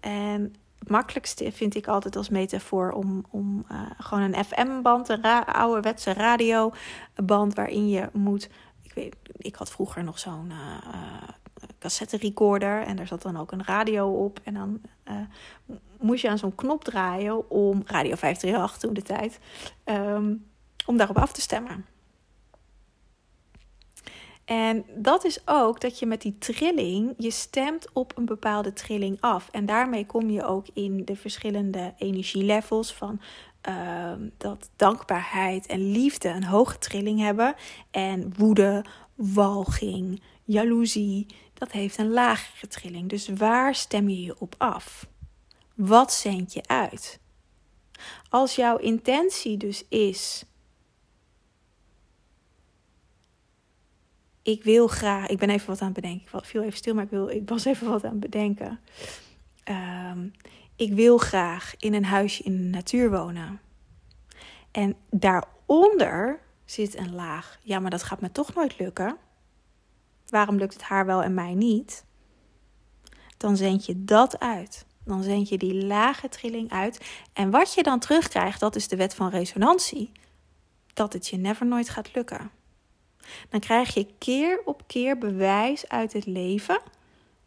En 0.00 0.54
het 0.78 0.88
makkelijkste 0.88 1.52
vind 1.52 1.74
ik 1.74 1.86
altijd 1.86 2.16
als 2.16 2.28
metafoor 2.28 2.90
om, 2.90 3.24
om 3.30 3.64
uh, 3.72 3.80
gewoon 3.98 4.32
een 4.32 4.44
FM-band, 4.44 5.08
een 5.08 5.22
ra 5.22 5.40
ouderwetse 5.40 6.12
radioband, 6.12 7.54
waarin 7.54 7.88
je 7.88 8.08
moet. 8.12 8.48
Ik, 8.82 8.92
weet, 8.92 9.16
ik 9.36 9.54
had 9.54 9.70
vroeger 9.70 10.04
nog 10.04 10.18
zo'n 10.18 10.50
uh, 10.50 11.28
cassette 11.78 12.16
recorder 12.16 12.82
en 12.82 12.96
daar 12.96 13.06
zat 13.06 13.22
dan 13.22 13.36
ook 13.36 13.52
een 13.52 13.64
radio 13.64 14.24
op. 14.24 14.40
En 14.44 14.54
dan 14.54 14.80
moest 16.00 16.22
je 16.22 16.28
aan 16.28 16.38
zo'n 16.38 16.54
knop 16.54 16.84
draaien 16.84 17.50
om 17.50 17.82
Radio 17.86 18.14
538 18.14 18.78
toen 18.78 18.94
de 18.94 19.02
tijd, 19.02 19.38
um, 19.84 20.46
om 20.86 20.96
daarop 20.96 21.18
af 21.18 21.32
te 21.32 21.40
stemmen. 21.40 21.84
En 24.46 24.84
dat 24.94 25.24
is 25.24 25.40
ook 25.44 25.80
dat 25.80 25.98
je 25.98 26.06
met 26.06 26.22
die 26.22 26.38
trilling, 26.38 27.14
je 27.18 27.30
stemt 27.30 27.88
op 27.92 28.12
een 28.16 28.24
bepaalde 28.24 28.72
trilling 28.72 29.16
af. 29.20 29.48
En 29.52 29.66
daarmee 29.66 30.06
kom 30.06 30.30
je 30.30 30.44
ook 30.44 30.66
in 30.72 31.04
de 31.04 31.16
verschillende 31.16 31.94
energielevels 31.98 32.92
van 32.92 33.20
uh, 33.68 34.12
dat 34.36 34.70
dankbaarheid 34.76 35.66
en 35.66 35.90
liefde 35.90 36.28
een 36.28 36.44
hoge 36.44 36.78
trilling 36.78 37.20
hebben. 37.20 37.54
En 37.90 38.32
woede, 38.36 38.84
walging, 39.14 40.22
jaloezie, 40.44 41.26
dat 41.54 41.72
heeft 41.72 41.98
een 41.98 42.10
lagere 42.10 42.66
trilling. 42.66 43.08
Dus 43.08 43.28
waar 43.28 43.74
stem 43.74 44.08
je 44.08 44.22
je 44.22 44.34
op 44.38 44.54
af? 44.58 45.06
Wat 45.76 46.12
zend 46.12 46.52
je 46.52 46.66
uit? 46.66 47.20
Als 48.28 48.56
jouw 48.56 48.76
intentie 48.76 49.56
dus 49.56 49.84
is 49.88 50.44
ik 54.46 54.64
wil 54.64 54.86
graag. 54.86 55.26
Ik 55.26 55.38
ben 55.38 55.50
even 55.50 55.66
wat 55.66 55.80
aan 55.80 55.86
het 55.86 55.94
bedenken. 55.94 56.38
Ik 56.38 56.44
viel 56.44 56.62
even 56.62 56.76
stil, 56.76 56.94
maar 56.94 57.04
ik, 57.04 57.10
wil, 57.10 57.28
ik 57.28 57.48
was 57.48 57.64
even 57.64 57.88
wat 57.88 58.04
aan 58.04 58.10
het 58.10 58.20
bedenken. 58.20 58.80
Um, 59.68 60.32
ik 60.76 60.92
wil 60.92 61.18
graag 61.18 61.74
in 61.76 61.94
een 61.94 62.04
huisje 62.04 62.42
in 62.42 62.56
de 62.56 62.68
natuur 62.68 63.10
wonen. 63.10 63.60
En 64.70 64.96
daaronder 65.10 66.40
zit 66.64 66.96
een 66.96 67.14
laag. 67.14 67.58
Ja, 67.62 67.78
maar 67.78 67.90
dat 67.90 68.02
gaat 68.02 68.20
me 68.20 68.32
toch 68.32 68.54
nooit 68.54 68.78
lukken. 68.78 69.16
Waarom 70.28 70.56
lukt 70.56 70.72
het 70.72 70.82
haar 70.82 71.06
wel 71.06 71.22
en 71.22 71.34
mij 71.34 71.54
niet? 71.54 72.04
Dan 73.36 73.56
zend 73.56 73.86
je 73.86 74.04
dat 74.04 74.38
uit. 74.38 74.85
Dan 75.06 75.22
zend 75.22 75.48
je 75.48 75.58
die 75.58 75.84
lage 75.84 76.28
trilling 76.28 76.70
uit. 76.70 77.00
En 77.32 77.50
wat 77.50 77.74
je 77.74 77.82
dan 77.82 77.98
terugkrijgt, 77.98 78.60
dat 78.60 78.76
is 78.76 78.88
de 78.88 78.96
wet 78.96 79.14
van 79.14 79.28
resonantie. 79.28 80.12
Dat 80.94 81.12
het 81.12 81.28
je 81.28 81.36
never 81.36 81.66
nooit 81.66 81.88
gaat 81.88 82.14
lukken 82.14 82.50
dan 83.48 83.60
krijg 83.60 83.94
je 83.94 84.06
keer 84.18 84.60
op 84.64 84.82
keer 84.86 85.18
bewijs 85.18 85.88
uit 85.88 86.12
het 86.12 86.26
leven 86.26 86.80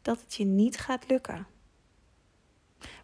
dat 0.02 0.22
het 0.22 0.36
je 0.36 0.46
niet 0.46 0.78
gaat 0.80 1.04
lukken. 1.08 1.48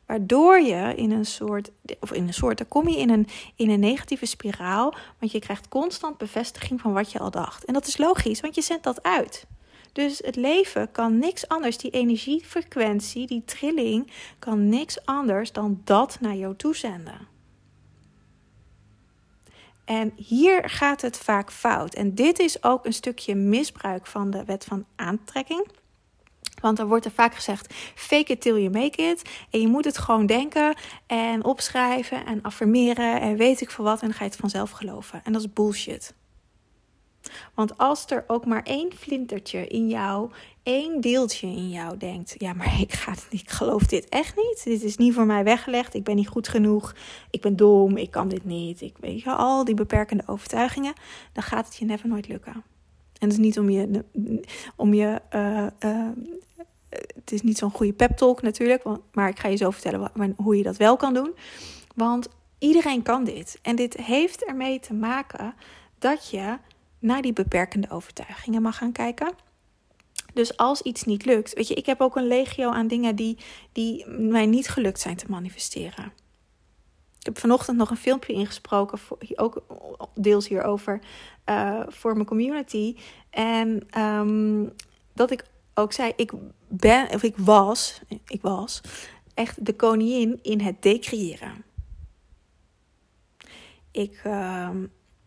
Waardoor 0.05 0.59
je 0.59 0.95
in 0.95 1.12
een 1.12 1.25
soort, 1.25 1.71
of 2.00 2.12
in 2.12 2.27
een 2.27 2.33
soort, 2.33 2.57
dan 2.57 2.67
kom 2.67 2.89
je 2.89 2.97
in 2.97 3.09
een, 3.09 3.27
in 3.55 3.69
een 3.69 3.79
negatieve 3.79 4.25
spiraal, 4.25 4.93
want 5.19 5.31
je 5.31 5.39
krijgt 5.39 5.67
constant 5.67 6.17
bevestiging 6.17 6.81
van 6.81 6.93
wat 6.93 7.12
je 7.12 7.19
al 7.19 7.31
dacht. 7.31 7.65
En 7.65 7.74
dat 7.74 7.88
is 7.88 7.97
logisch, 7.97 8.39
want 8.39 8.55
je 8.55 8.62
zendt 8.62 8.83
dat 8.83 9.03
uit. 9.03 9.45
Dus 9.96 10.22
het 10.24 10.36
leven 10.36 10.92
kan 10.92 11.20
niks 11.20 11.48
anders, 11.48 11.78
die 11.78 11.92
energiefrequentie, 11.92 13.28
die 13.28 13.44
trilling, 13.46 14.12
kan 14.40 14.70
niks 14.70 15.06
anders 15.06 15.52
dan 15.52 15.82
dat 15.84 16.18
naar 16.20 16.36
jou 16.36 16.56
toezenden. 16.56 17.28
En 19.86 20.14
hier 20.16 20.70
gaat 20.70 21.02
het 21.02 21.18
vaak 21.18 21.52
fout. 21.52 21.94
En 21.94 22.16
dit 22.16 22.40
is 22.40 22.64
ook 22.64 22.86
een 22.86 22.94
stukje 22.94 23.36
misbruik 23.36 24.08
van 24.08 24.32
de 24.32 24.46
wet 24.46 24.66
van 24.66 24.86
aantrekking. 24.96 25.68
Want 26.62 26.80
er 26.80 26.88
wordt 26.88 27.06
er 27.06 27.12
vaak 27.12 27.36
gezegd: 27.36 27.74
fake 27.96 28.32
it 28.32 28.42
till 28.42 28.58
you 28.62 28.70
make 28.70 29.02
it. 29.02 29.22
En 29.50 29.62
je 29.62 29.68
moet 29.68 29.86
het 29.86 29.98
gewoon 29.98 30.25
denken 30.25 30.75
en 31.08 31.44
opschrijven 31.44 32.25
en 32.25 32.42
affirmeren 32.42 33.22
en 33.22 33.38
weet 33.38 33.62
ik 33.62 33.72
veel 33.72 33.84
wat. 33.84 34.02
En 34.02 34.08
dan 34.08 34.18
ga 34.18 34.24
je 34.24 34.30
het 34.30 34.40
vanzelf 34.40 34.72
geloven. 34.72 35.22
En 35.24 35.34
dat 35.34 35.42
is 35.42 35.54
bullshit. 35.54 36.14
Want 37.53 37.77
als 37.77 38.05
er 38.05 38.24
ook 38.27 38.46
maar 38.46 38.63
één 38.63 38.94
flintertje 38.94 39.67
in 39.67 39.88
jou, 39.88 40.32
één 40.63 41.01
deeltje 41.01 41.48
in 41.48 41.70
jou 41.70 41.98
denkt: 41.98 42.36
ja, 42.38 42.53
maar 42.53 42.79
ik, 42.82 42.94
ga, 42.94 43.13
ik 43.29 43.50
geloof 43.50 43.84
dit 43.84 44.10
echt 44.10 44.36
niet. 44.36 44.63
Dit 44.63 44.84
is 44.84 44.98
niet 44.98 45.13
voor 45.13 45.25
mij 45.25 45.44
weggelegd. 45.44 45.94
Ik 45.94 46.03
ben 46.03 46.15
niet 46.15 46.27
goed 46.27 46.48
genoeg. 46.48 46.96
Ik 47.29 47.41
ben 47.41 47.55
dom. 47.55 47.98
Ik 47.98 48.12
kan 48.12 48.27
dit 48.27 48.46
niet. 48.46 48.82
Ik 48.82 48.96
weet 49.00 49.22
je, 49.22 49.32
al 49.32 49.65
die 49.65 49.75
beperkende 49.75 50.24
overtuigingen. 50.25 50.94
Dan 51.34 51.44
gaat 51.44 51.65
het 51.65 51.75
je 51.75 51.86
never 51.86 52.08
nooit 52.08 52.27
lukken. 52.27 52.53
En 53.20 53.29
het 53.29 53.32
is 53.32 53.38
niet 53.38 53.60
om 53.60 53.70
je. 53.70 54.03
Om 54.75 54.94
je 54.94 55.22
uh, 55.36 55.67
uh, 55.79 56.10
het 56.89 57.32
is 57.32 57.41
niet 57.41 57.58
zo'n 57.58 57.72
goede 57.72 57.94
pep 57.94 58.17
talk 58.17 58.41
natuurlijk. 58.41 58.84
Maar 59.12 59.29
ik 59.29 59.39
ga 59.39 59.48
je 59.48 59.55
zo 59.55 59.72
vertellen 59.72 60.12
hoe 60.36 60.58
je 60.58 60.63
dat 60.63 60.77
wel 60.77 60.98
kan 60.98 61.13
doen. 61.13 61.34
Want 61.96 62.27
iedereen 62.60 63.01
kan 63.01 63.24
dit. 63.24 63.60
En 63.62 63.75
dit 63.75 63.94
heeft 63.94 64.46
ermee 64.46 64.79
te 64.79 64.94
maken 64.94 65.53
dat 66.00 66.29
je 66.29 66.58
naar 67.00 67.22
die 67.22 67.34
beperkende 67.34 67.90
overtuigingen 67.90 68.62
mag 68.62 68.78
gaan 68.78 68.92
kijken. 68.92 69.34
Dus 70.34 70.58
als 70.58 70.82
iets 70.82 71.04
niet 71.04 71.25
lukt, 71.25 71.54
weet 71.54 71.68
je, 71.68 71.74
ik 71.74 71.86
heb 71.86 72.02
ook 72.02 72.16
een 72.16 72.28
legio 72.28 72.70
aan 72.70 72.88
dingen 72.88 73.16
die, 73.16 73.38
die 73.72 74.08
mij 74.08 74.46
niet 74.46 74.70
gelukt 74.70 75.00
zijn 75.00 75.16
te 75.16 75.25
manifesteren. 75.30 76.06
Ik 77.20 77.25
heb 77.25 77.40
vanochtend 77.40 77.78
nog 77.78 77.90
een 77.90 77.98
filmpje 77.98 78.34
ingesproken, 78.34 79.00
ook 79.36 79.64
deels 80.14 80.48
hierover, 80.48 81.00
uh, 81.46 81.84
voor 81.88 82.14
mijn 82.14 82.25
community. 82.25 82.96
En 83.30 84.00
um, 84.02 84.74
dat 85.14 85.32
ik 85.32 85.46
ook 85.74 85.94
zei, 85.94 86.14
ik 86.16 86.32
ben, 86.68 87.10
of 87.10 87.24
ik 87.24 87.38
was, 87.38 88.02
ik 88.28 88.42
was 88.42 88.82
echt 89.34 89.66
de 89.66 89.75
koningin 89.75 90.40
in 90.42 90.62
het 90.62 90.82
decreëren. 90.82 91.64
Ik, 93.92 94.22
uh, 94.25 94.70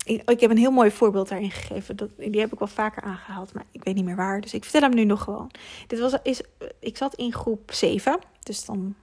ik, 0.09 0.41
heb 0.41 0.50
een 0.50 0.59
heel 0.59 0.71
mooi 0.71 0.91
voorbeeld 0.91 1.29
daarin 1.29 1.50
gegeven. 1.50 1.97
Dat, 1.97 2.11
die 2.17 2.41
heb 2.41 2.53
ik 2.53 2.59
wel 2.59 2.69
vaker 2.69 3.03
aangehaald, 3.03 3.53
maar 3.53 3.65
ik 3.71 3.85
weet 3.85 3.95
niet 3.95 4.05
meer 4.05 4.17
waar. 4.17 4.41
Dus 4.41 4.55
ik 4.55 4.62
vertel 4.62 4.81
hem 4.81 4.95
nu 4.95 5.05
nog 5.05 5.23
gewoon. 5.23 5.50
Dit 5.87 5.99
was, 5.99 6.15
is, 6.23 6.41
ik 6.79 6.97
zat 6.97 7.15
in 7.15 7.33
groep 7.33 7.73
7, 7.73 8.19
dus 8.43 8.65
dan 8.65 8.95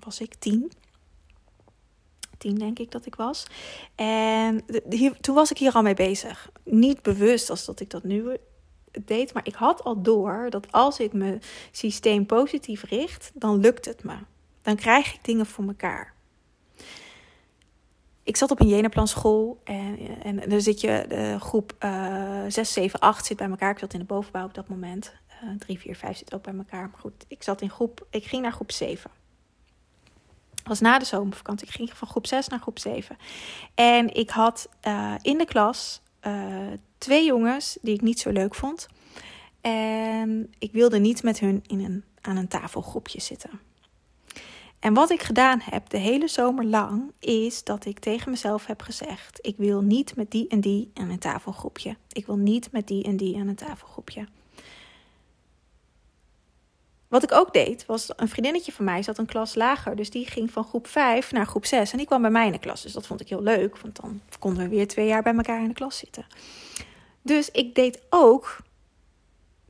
was 0.00 0.20
ik 0.20 0.34
10. 0.34 0.72
10 2.38 2.54
denk 2.54 2.78
ik 2.78 2.90
dat 2.90 3.06
ik 3.06 3.14
was. 3.14 3.46
En 3.94 4.64
hier, 4.88 5.20
toen 5.20 5.34
was 5.34 5.50
ik 5.50 5.58
hier 5.58 5.72
al 5.72 5.82
mee 5.82 5.94
bezig. 5.94 6.50
Niet 6.64 7.02
bewust 7.02 7.50
als 7.50 7.64
dat 7.64 7.80
ik 7.80 7.90
dat 7.90 8.04
nu 8.04 8.36
deed, 9.04 9.32
maar 9.32 9.46
ik 9.46 9.54
had 9.54 9.84
al 9.84 10.02
door 10.02 10.46
dat 10.50 10.72
als 10.72 10.98
ik 10.98 11.12
mijn 11.12 11.42
systeem 11.70 12.26
positief 12.26 12.82
richt, 12.82 13.30
dan 13.34 13.60
lukt 13.60 13.84
het 13.84 14.04
me. 14.04 14.14
Dan 14.62 14.76
krijg 14.76 15.14
ik 15.14 15.24
dingen 15.24 15.46
voor 15.46 15.64
elkaar 15.66 16.16
ik 18.28 18.36
zat 18.36 18.50
op 18.50 18.60
een 18.60 18.68
Jenaplan 18.68 19.08
school 19.08 19.60
en, 19.64 20.50
en 20.50 20.62
zit 20.62 20.80
je, 20.80 21.04
de 21.08 21.36
groep 21.40 21.76
uh, 21.84 22.42
6, 22.48 22.72
7, 22.72 23.00
8 23.00 23.26
zit 23.26 23.36
bij 23.36 23.48
elkaar. 23.48 23.70
Ik 23.70 23.78
zat 23.78 23.92
in 23.92 23.98
de 23.98 24.04
bovenbouw 24.04 24.44
op 24.44 24.54
dat 24.54 24.68
moment. 24.68 25.14
Uh, 25.44 25.50
3, 25.58 25.78
4, 25.78 25.96
5 25.96 26.16
zit 26.16 26.34
ook 26.34 26.42
bij 26.42 26.54
elkaar. 26.54 26.88
Maar 26.90 27.00
goed, 27.00 27.24
ik 27.28 27.42
zat 27.42 27.60
in 27.60 27.70
groep, 27.70 28.06
ik 28.10 28.24
ging 28.24 28.42
naar 28.42 28.52
groep 28.52 28.72
7. 28.72 29.10
Dat 30.54 30.66
was 30.66 30.80
na 30.80 30.98
de 30.98 31.04
zomervakantie. 31.04 31.66
Ik 31.66 31.74
ging 31.74 31.92
van 31.92 32.08
groep 32.08 32.26
6 32.26 32.48
naar 32.48 32.58
groep 32.58 32.78
7. 32.78 33.16
En 33.74 34.14
ik 34.14 34.30
had 34.30 34.68
uh, 34.88 35.14
in 35.22 35.38
de 35.38 35.44
klas 35.44 36.00
uh, 36.26 36.66
twee 36.98 37.24
jongens 37.24 37.78
die 37.82 37.94
ik 37.94 38.00
niet 38.00 38.20
zo 38.20 38.30
leuk 38.30 38.54
vond. 38.54 38.88
En 39.60 40.54
ik 40.58 40.72
wilde 40.72 40.98
niet 40.98 41.22
met 41.22 41.38
hun 41.38 41.62
in 41.66 41.84
een, 41.84 42.04
aan 42.20 42.36
een 42.36 42.48
tafelgroepje 42.48 43.20
zitten. 43.20 43.67
En 44.80 44.94
wat 44.94 45.10
ik 45.10 45.22
gedaan 45.22 45.60
heb 45.62 45.88
de 45.88 45.98
hele 45.98 46.28
zomer 46.28 46.64
lang, 46.64 47.12
is 47.18 47.64
dat 47.64 47.84
ik 47.84 47.98
tegen 47.98 48.30
mezelf 48.30 48.66
heb 48.66 48.82
gezegd: 48.82 49.38
ik 49.40 49.56
wil 49.56 49.80
niet 49.80 50.16
met 50.16 50.30
die 50.30 50.48
en 50.48 50.60
die 50.60 50.90
aan 50.94 51.10
een 51.10 51.18
tafelgroepje. 51.18 51.96
Ik 52.12 52.26
wil 52.26 52.36
niet 52.36 52.72
met 52.72 52.86
die 52.86 53.04
en 53.04 53.16
die 53.16 53.36
aan 53.36 53.48
een 53.48 53.54
tafelgroepje. 53.54 54.26
Wat 57.08 57.22
ik 57.22 57.32
ook 57.32 57.52
deed, 57.52 57.86
was 57.86 58.12
een 58.16 58.28
vriendinnetje 58.28 58.72
van 58.72 58.84
mij 58.84 59.02
zat 59.02 59.18
een 59.18 59.26
klas 59.26 59.54
lager. 59.54 59.96
Dus 59.96 60.10
die 60.10 60.26
ging 60.26 60.50
van 60.50 60.64
groep 60.64 60.86
5 60.86 61.32
naar 61.32 61.46
groep 61.46 61.64
6. 61.64 61.90
En 61.90 61.98
die 61.98 62.06
kwam 62.06 62.20
bij 62.20 62.30
mij 62.30 62.46
in 62.46 62.52
de 62.52 62.58
klas. 62.58 62.82
Dus 62.82 62.92
dat 62.92 63.06
vond 63.06 63.20
ik 63.20 63.28
heel 63.28 63.42
leuk, 63.42 63.78
want 63.78 64.00
dan 64.00 64.20
konden 64.38 64.62
we 64.62 64.68
weer 64.68 64.88
twee 64.88 65.06
jaar 65.06 65.22
bij 65.22 65.34
elkaar 65.34 65.62
in 65.62 65.68
de 65.68 65.74
klas 65.74 65.98
zitten. 65.98 66.26
Dus 67.22 67.50
ik 67.50 67.74
deed 67.74 68.02
ook 68.10 68.56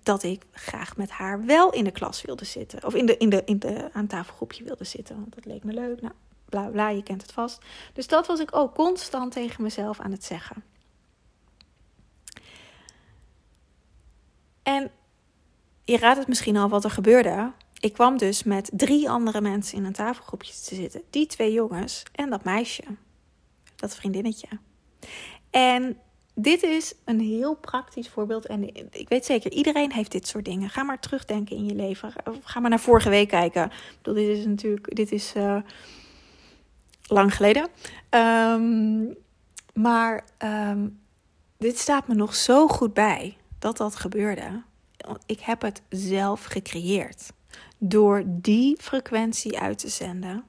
dat 0.09 0.23
ik 0.23 0.43
graag 0.53 0.97
met 0.97 1.11
haar 1.11 1.45
wel 1.45 1.73
in 1.73 1.85
de 1.85 1.91
klas 1.91 2.23
wilde 2.23 2.45
zitten. 2.45 2.85
Of 2.85 2.95
in 2.95 3.07
de, 3.07 3.17
in 3.17 3.29
de, 3.29 3.43
in 3.45 3.59
de 3.59 3.89
aan 3.93 4.07
tafelgroepje 4.07 4.65
wilde 4.65 4.85
zitten. 4.85 5.17
Want 5.17 5.35
dat 5.35 5.45
leek 5.45 5.65
me 5.65 5.73
leuk. 5.73 6.01
Nou, 6.01 6.15
bla 6.45 6.69
bla, 6.69 6.89
je 6.89 7.03
kent 7.03 7.23
het 7.23 7.33
vast. 7.33 7.65
Dus 7.93 8.07
dat 8.07 8.27
was 8.27 8.41
ik 8.41 8.57
ook 8.57 8.75
constant 8.75 9.33
tegen 9.33 9.63
mezelf 9.63 10.01
aan 10.01 10.11
het 10.11 10.25
zeggen. 10.25 10.65
En 14.63 14.91
je 15.85 15.97
raadt 15.97 16.19
het 16.19 16.29
misschien 16.29 16.57
al 16.57 16.69
wat 16.69 16.85
er 16.85 16.91
gebeurde. 16.91 17.53
Ik 17.81 17.93
kwam 17.93 18.17
dus 18.17 18.43
met 18.43 18.71
drie 18.73 19.11
andere 19.11 19.41
mensen 19.41 19.79
in 19.79 19.85
een 19.85 19.93
tafelgroepje 19.93 20.53
te 20.53 20.75
zitten. 20.75 21.03
Die 21.11 21.27
twee 21.27 21.53
jongens 21.53 22.03
en 22.13 22.31
dat 22.31 22.45
meisje. 22.45 22.85
Dat 23.77 23.97
vriendinnetje. 23.97 24.49
En 25.51 25.99
dit 26.41 26.63
is 26.63 26.95
een 27.05 27.21
heel 27.21 27.55
praktisch 27.55 28.09
voorbeeld. 28.09 28.47
En 28.47 28.75
ik 28.93 29.09
weet 29.09 29.25
zeker, 29.25 29.53
iedereen 29.53 29.93
heeft 29.93 30.13
dit 30.13 30.27
soort 30.27 30.45
dingen. 30.45 30.71
Ga 30.71 30.83
maar 30.83 31.01
terugdenken 31.01 31.57
in 31.57 31.65
je 31.65 31.75
leven. 31.75 32.13
Ga 32.43 32.61
maar 32.61 32.71
naar 32.71 32.81
vorige 32.81 33.09
week 33.09 33.29
kijken. 33.29 33.71
Dit 34.03 34.17
is 34.17 34.45
natuurlijk, 34.45 34.95
dit 34.95 35.13
is 35.13 35.33
uh, 35.37 35.61
lang 37.07 37.35
geleden. 37.35 37.69
Um, 38.11 39.17
maar 39.75 40.25
um, 40.39 41.01
dit 41.57 41.79
staat 41.79 42.09
me 42.09 42.15
nog 42.15 42.35
zo 42.35 42.69
goed 42.69 42.95
bij 42.95 43.37
dat 43.59 43.77
dat 43.77 43.97
gebeurde. 43.97 44.63
Ik 45.27 45.41
heb 45.41 45.63
het 45.63 45.83
zelf 45.89 46.45
gecreëerd. 46.45 47.33
Door 47.79 48.23
die 48.27 48.77
frequentie 48.81 49.59
uit 49.59 49.79
te 49.79 49.89
zenden, 49.89 50.45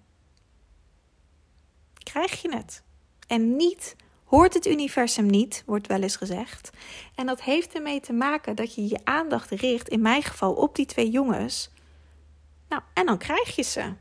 krijg 2.04 2.42
je 2.42 2.56
het. 2.56 2.84
En 3.28 3.56
niet 3.56 3.96
hoort 4.30 4.54
het 4.54 4.66
universum 4.66 5.26
niet, 5.26 5.64
wordt 5.66 5.88
wel 5.88 6.02
eens 6.02 6.16
gezegd. 6.16 6.70
En 7.16 7.26
dat 7.26 7.42
heeft 7.42 7.74
ermee 7.74 8.00
te 8.00 8.14
maken 8.14 8.56
dat 8.56 8.76
je 8.76 8.88
je 8.88 9.00
aandacht 9.04 9.50
richt, 9.50 9.90
in 9.90 10.02
mijn 10.02 10.24
geval, 10.24 10.54
op 10.54 10.76
die 10.76 10.86
twee 10.86 11.10
jongens. 11.10 11.72
Nou, 12.68 12.82
en 12.94 13.06
dan 13.06 13.18
krijg 13.18 13.56
je 13.56 13.64
ze. 13.64 13.94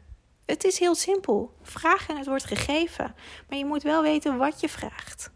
Het 0.46 0.64
is 0.64 0.78
heel 0.78 0.94
simpel. 0.94 1.54
Vraag 1.62 2.08
en 2.08 2.16
het 2.16 2.26
wordt 2.26 2.44
gegeven. 2.44 3.14
Maar 3.48 3.58
je 3.58 3.64
moet 3.64 3.82
wel 3.82 4.02
weten 4.02 4.36
wat 4.36 4.60
je 4.60 4.68
vraagt. 4.68 5.30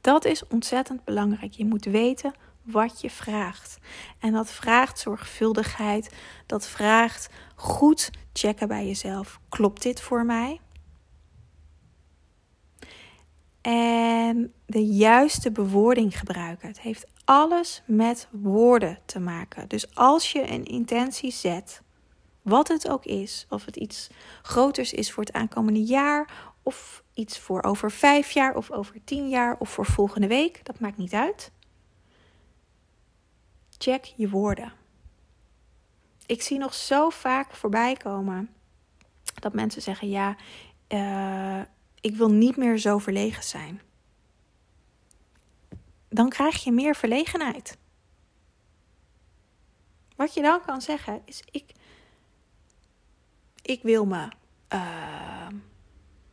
Dat 0.00 0.24
is 0.24 0.46
ontzettend 0.46 1.04
belangrijk. 1.04 1.52
Je 1.52 1.64
moet 1.64 1.84
weten 1.84 2.34
wat 2.62 3.00
je 3.00 3.10
vraagt. 3.10 3.78
En 4.18 4.32
dat 4.32 4.50
vraagt 4.50 4.98
zorgvuldigheid. 4.98 6.14
Dat 6.46 6.66
vraagt 6.66 7.28
goed 7.54 8.10
checken 8.32 8.68
bij 8.68 8.86
jezelf. 8.86 9.40
Klopt 9.48 9.82
dit 9.82 10.00
voor 10.00 10.24
mij? 10.24 10.60
En 13.60 14.52
de 14.66 14.86
juiste 14.86 15.50
bewoording 15.50 16.18
gebruiken. 16.18 16.68
Het 16.68 16.80
heeft 16.80 17.06
alles 17.24 17.82
met 17.86 18.28
woorden 18.30 18.98
te 19.04 19.20
maken. 19.20 19.68
Dus 19.68 19.94
als 19.94 20.32
je 20.32 20.50
een 20.50 20.64
intentie 20.64 21.32
zet, 21.32 21.82
wat 22.42 22.68
het 22.68 22.88
ook 22.88 23.04
is, 23.04 23.46
of 23.48 23.64
het 23.64 23.76
iets 23.76 24.08
groters 24.42 24.92
is 24.92 25.12
voor 25.12 25.24
het 25.24 25.32
aankomende 25.32 25.82
jaar, 25.82 26.52
of 26.62 27.02
iets 27.14 27.38
voor 27.38 27.62
over 27.62 27.90
vijf 27.90 28.30
jaar, 28.30 28.54
of 28.54 28.70
over 28.70 29.04
tien 29.04 29.28
jaar, 29.28 29.56
of 29.58 29.70
voor 29.70 29.86
volgende 29.86 30.26
week, 30.26 30.64
dat 30.64 30.80
maakt 30.80 30.96
niet 30.96 31.14
uit. 31.14 31.52
Check 33.78 34.04
je 34.16 34.28
woorden. 34.28 34.72
Ik 36.26 36.42
zie 36.42 36.58
nog 36.58 36.74
zo 36.74 37.10
vaak 37.10 37.54
voorbij 37.54 37.94
komen 37.94 38.50
dat 39.34 39.52
mensen 39.52 39.82
zeggen: 39.82 40.08
Ja, 40.08 40.36
uh, 40.88 41.60
ik 42.00 42.16
wil 42.16 42.30
niet 42.30 42.56
meer 42.56 42.78
zo 42.78 42.98
verlegen 42.98 43.42
zijn. 43.42 43.80
Dan 46.08 46.28
krijg 46.28 46.64
je 46.64 46.72
meer 46.72 46.94
verlegenheid. 46.94 47.78
Wat 50.16 50.34
je 50.34 50.42
dan 50.42 50.60
kan 50.66 50.80
zeggen 50.80 51.22
is: 51.24 51.42
ik, 51.50 51.72
ik 53.62 53.82
wil 53.82 54.06
me 54.06 54.28
uh, 54.74 55.46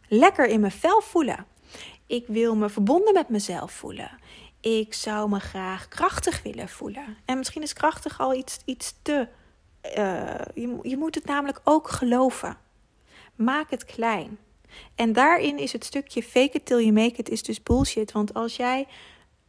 lekker 0.07 0.47
in 0.47 0.59
mijn 0.59 0.71
vel 0.71 1.01
voelen. 1.01 1.45
Ik 2.05 2.27
wil 2.27 2.55
me 2.55 2.69
verbonden 2.69 3.13
met 3.13 3.29
mezelf 3.29 3.71
voelen. 3.71 4.19
Ik 4.59 4.93
zou 4.93 5.29
me 5.29 5.39
graag 5.39 5.87
krachtig 5.87 6.43
willen 6.43 6.69
voelen. 6.69 7.17
En 7.25 7.37
misschien 7.37 7.61
is 7.61 7.73
krachtig 7.73 8.19
al 8.19 8.33
iets, 8.33 8.59
iets 8.65 8.95
te. 9.01 9.27
Uh, 9.83 10.35
je, 10.53 10.79
je 10.81 10.97
moet 10.97 11.15
het 11.15 11.25
namelijk 11.25 11.61
ook 11.63 11.89
geloven. 11.89 12.57
Maak 13.35 13.69
het 13.69 13.85
klein. 13.85 14.39
En 14.95 15.13
daarin 15.13 15.57
is 15.57 15.71
het 15.71 15.85
stukje 15.85 16.23
fake 16.23 16.51
it 16.51 16.65
till 16.65 16.79
you 16.79 16.91
make 16.91 17.15
it 17.15 17.29
is 17.29 17.43
dus 17.43 17.63
bullshit. 17.63 18.11
Want 18.11 18.33
als 18.33 18.55
jij 18.55 18.87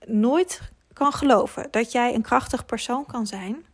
nooit 0.06 0.60
kan 0.92 1.12
geloven 1.12 1.68
dat 1.70 1.92
jij 1.92 2.14
een 2.14 2.22
krachtig 2.22 2.66
persoon 2.66 3.06
kan 3.06 3.26
zijn, 3.26 3.64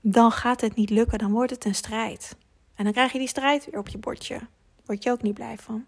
dan 0.00 0.32
gaat 0.32 0.60
het 0.60 0.74
niet 0.74 0.90
lukken. 0.90 1.18
Dan 1.18 1.32
wordt 1.32 1.50
het 1.50 1.64
een 1.64 1.74
strijd. 1.74 2.36
En 2.74 2.84
dan 2.84 2.92
krijg 2.92 3.12
je 3.12 3.18
die 3.18 3.28
strijd 3.28 3.64
weer 3.70 3.80
op 3.80 3.88
je 3.88 3.98
bordje. 3.98 4.40
Word 4.84 5.02
je 5.02 5.10
ook 5.10 5.22
niet 5.22 5.34
blij 5.34 5.56
van. 5.58 5.84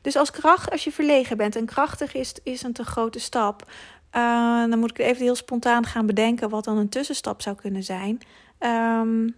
Dus 0.00 0.16
als 0.16 0.30
kracht, 0.30 0.70
als 0.70 0.84
je 0.84 0.92
verlegen 0.92 1.36
bent 1.36 1.56
en 1.56 1.66
krachtig 1.66 2.14
is, 2.14 2.34
is 2.42 2.62
een 2.62 2.72
te 2.72 2.84
grote 2.84 3.18
stap. 3.18 3.72
Uh, 4.16 4.70
dan 4.70 4.78
moet 4.78 4.90
ik 4.90 4.98
even 4.98 5.22
heel 5.22 5.34
spontaan 5.34 5.86
gaan 5.86 6.06
bedenken 6.06 6.48
wat 6.48 6.64
dan 6.64 6.76
een 6.76 6.88
tussenstap 6.88 7.42
zou 7.42 7.56
kunnen 7.56 7.82
zijn. 7.82 8.20
Um, 8.58 9.36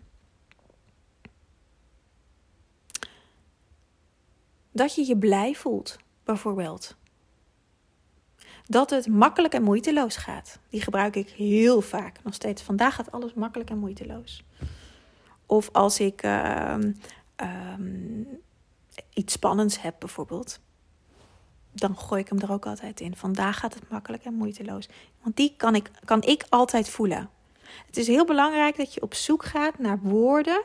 dat 4.72 4.94
je 4.94 5.06
je 5.06 5.16
blij 5.16 5.54
voelt, 5.54 5.96
bijvoorbeeld. 6.24 6.96
Dat 8.66 8.90
het 8.90 9.06
makkelijk 9.06 9.54
en 9.54 9.62
moeiteloos 9.62 10.16
gaat. 10.16 10.58
Die 10.68 10.80
gebruik 10.80 11.16
ik 11.16 11.28
heel 11.28 11.80
vaak 11.80 12.22
nog 12.22 12.34
steeds. 12.34 12.62
Vandaag 12.62 12.94
gaat 12.94 13.12
alles 13.12 13.34
makkelijk 13.34 13.70
en 13.70 13.78
moeiteloos. 13.78 14.44
Of 15.46 15.68
als 15.72 16.00
ik 16.00 16.24
uh, 16.24 16.74
iets 19.12 19.32
spannends 19.32 19.82
heb, 19.82 19.94
bijvoorbeeld. 19.98 20.60
Dan 21.72 21.96
gooi 21.96 22.20
ik 22.20 22.28
hem 22.28 22.40
er 22.40 22.52
ook 22.52 22.66
altijd 22.66 23.00
in. 23.00 23.16
Vandaag 23.16 23.58
gaat 23.58 23.74
het 23.74 23.88
makkelijk 23.88 24.24
en 24.24 24.34
moeiteloos. 24.34 24.88
Want 25.22 25.36
die 25.36 25.54
kan 25.56 25.74
ik, 25.74 25.90
kan 26.04 26.22
ik 26.22 26.44
altijd 26.48 26.88
voelen. 26.88 27.30
Het 27.86 27.96
is 27.96 28.06
heel 28.06 28.24
belangrijk 28.24 28.76
dat 28.76 28.94
je 28.94 29.02
op 29.02 29.14
zoek 29.14 29.44
gaat 29.44 29.78
naar 29.78 29.98
woorden 30.00 30.62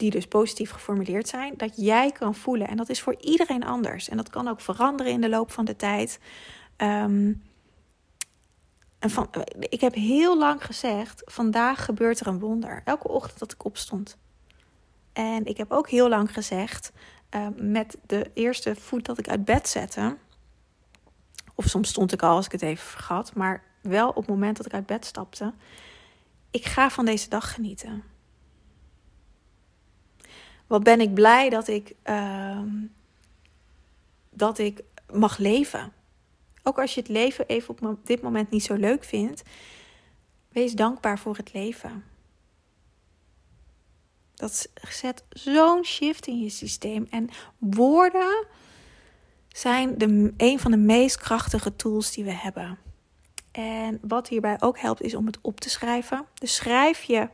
die 0.00 0.10
dus 0.10 0.26
positief 0.26 0.70
geformuleerd 0.70 1.28
zijn, 1.28 1.54
dat 1.56 1.72
jij 1.76 2.12
kan 2.12 2.34
voelen. 2.34 2.68
En 2.68 2.76
dat 2.76 2.88
is 2.88 3.00
voor 3.00 3.16
iedereen 3.20 3.64
anders. 3.64 4.08
En 4.08 4.16
dat 4.16 4.30
kan 4.30 4.48
ook 4.48 4.60
veranderen 4.60 5.12
in 5.12 5.20
de 5.20 5.28
loop 5.28 5.52
van 5.52 5.64
de 5.64 5.76
tijd. 5.76 6.18
Ehm, 6.76 7.32
en 8.98 9.10
van, 9.10 9.28
ik 9.58 9.80
heb 9.80 9.94
heel 9.94 10.38
lang 10.38 10.64
gezegd: 10.64 11.22
vandaag 11.24 11.84
gebeurt 11.84 12.20
er 12.20 12.26
een 12.26 12.38
wonder. 12.38 12.82
Elke 12.84 13.08
ochtend 13.08 13.38
dat 13.38 13.52
ik 13.52 13.64
opstond. 13.64 14.16
En 15.12 15.46
ik 15.46 15.56
heb 15.56 15.70
ook 15.70 15.88
heel 15.88 16.08
lang 16.08 16.32
gezegd: 16.32 16.92
ehm, 17.28 17.52
met 17.72 17.98
de 18.06 18.30
eerste 18.34 18.74
voet 18.76 19.04
dat 19.04 19.18
ik 19.18 19.28
uit 19.28 19.44
bed 19.44 19.68
zette. 19.68 20.16
Of 21.54 21.64
soms 21.64 21.88
stond 21.88 22.12
ik 22.12 22.22
al 22.22 22.36
als 22.36 22.46
ik 22.46 22.52
het 22.52 22.62
even 22.62 22.86
vergat. 22.86 23.34
Maar 23.34 23.62
wel 23.82 24.08
op 24.08 24.16
het 24.16 24.26
moment 24.26 24.56
dat 24.56 24.66
ik 24.66 24.74
uit 24.74 24.86
bed 24.86 25.04
stapte. 25.04 25.54
Ik 26.50 26.64
ga 26.64 26.90
van 26.90 27.04
deze 27.04 27.28
dag 27.28 27.54
genieten. 27.54 28.02
Wat 30.70 30.82
ben 30.82 31.00
ik 31.00 31.14
blij 31.14 31.48
dat 31.48 31.68
ik, 31.68 31.94
uh, 32.04 32.62
dat 34.30 34.58
ik 34.58 34.82
mag 35.12 35.38
leven. 35.38 35.92
Ook 36.62 36.78
als 36.78 36.94
je 36.94 37.00
het 37.00 37.08
leven 37.08 37.46
even 37.46 37.76
op 37.80 38.06
dit 38.06 38.22
moment 38.22 38.50
niet 38.50 38.62
zo 38.62 38.74
leuk 38.74 39.04
vindt, 39.04 39.42
wees 40.48 40.72
dankbaar 40.72 41.18
voor 41.18 41.36
het 41.36 41.52
leven. 41.52 42.04
Dat 44.34 44.68
zet 44.88 45.24
zo'n 45.28 45.84
shift 45.84 46.26
in 46.26 46.40
je 46.40 46.50
systeem. 46.50 47.06
En 47.10 47.28
woorden 47.58 48.46
zijn 49.48 49.98
de, 49.98 50.32
een 50.36 50.58
van 50.58 50.70
de 50.70 50.76
meest 50.76 51.16
krachtige 51.16 51.76
tools 51.76 52.12
die 52.12 52.24
we 52.24 52.34
hebben. 52.34 52.78
En 53.50 53.98
wat 54.02 54.28
hierbij 54.28 54.56
ook 54.60 54.78
helpt, 54.78 55.02
is 55.02 55.14
om 55.14 55.26
het 55.26 55.38
op 55.40 55.60
te 55.60 55.70
schrijven. 55.70 56.26
Dus 56.34 56.54
schrijf 56.54 57.02
je 57.02 57.28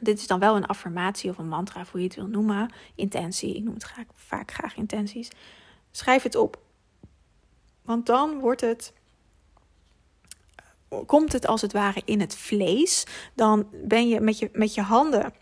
dit 0.00 0.18
is 0.18 0.26
dan 0.26 0.38
wel 0.38 0.56
een 0.56 0.66
affirmatie 0.66 1.30
of 1.30 1.38
een 1.38 1.48
mantra, 1.48 1.84
hoe 1.90 2.00
je 2.00 2.06
het 2.06 2.16
wil 2.16 2.26
noemen. 2.26 2.72
Intentie, 2.94 3.56
ik 3.56 3.62
noem 3.62 3.74
het 3.74 3.82
graag, 3.82 4.04
vaak 4.14 4.50
graag 4.52 4.76
intenties. 4.76 5.30
Schrijf 5.90 6.22
het 6.22 6.34
op. 6.34 6.62
Want 7.82 8.06
dan 8.06 8.38
wordt 8.38 8.60
het 8.60 8.92
komt 11.06 11.32
het 11.32 11.46
als 11.46 11.60
het 11.60 11.72
ware 11.72 12.02
in 12.04 12.20
het 12.20 12.36
vlees. 12.36 13.06
Dan 13.34 13.68
ben 13.72 14.08
je 14.08 14.20
met 14.20 14.38
je, 14.38 14.50
met 14.52 14.74
je 14.74 14.82
handen. 14.82 15.32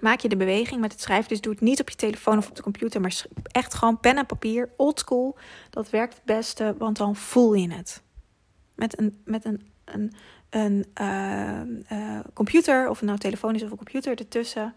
Maak 0.00 0.20
je 0.20 0.28
de 0.28 0.36
beweging 0.36 0.80
met 0.80 0.92
het 0.92 1.00
schrijven. 1.00 1.28
Dus 1.28 1.40
doe 1.40 1.52
het 1.52 1.60
niet 1.60 1.80
op 1.80 1.90
je 1.90 1.96
telefoon 1.96 2.38
of 2.38 2.48
op 2.48 2.56
de 2.56 2.62
computer. 2.62 3.00
Maar 3.00 3.26
echt 3.42 3.74
gewoon 3.74 4.00
pen 4.00 4.16
en 4.16 4.26
papier. 4.26 4.70
Old 4.76 4.98
school. 4.98 5.36
Dat 5.70 5.90
werkt 5.90 6.14
het 6.14 6.24
beste. 6.24 6.74
Want 6.78 6.96
dan 6.96 7.16
voel 7.16 7.54
je 7.54 7.72
het. 7.72 8.02
Met 8.74 8.98
een, 8.98 9.22
met 9.24 9.44
een, 9.44 9.70
een 9.84 10.12
een 10.54 10.86
uh, 11.00 11.60
uh, 11.98 12.20
computer, 12.32 12.88
of 12.88 13.02
nou 13.02 13.18
telefoon 13.18 13.54
is 13.54 13.62
of 13.62 13.70
een 13.70 13.76
computer 13.76 14.18
ertussen, 14.18 14.74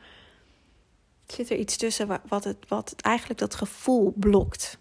zit 1.27 1.49
er 1.49 1.57
iets 1.57 1.77
tussen 1.77 2.19
wat 2.27 2.43
het, 2.43 2.57
wat 2.67 2.89
het 2.89 3.01
eigenlijk 3.01 3.39
dat 3.39 3.55
gevoel 3.55 4.13
blokt. 4.15 4.77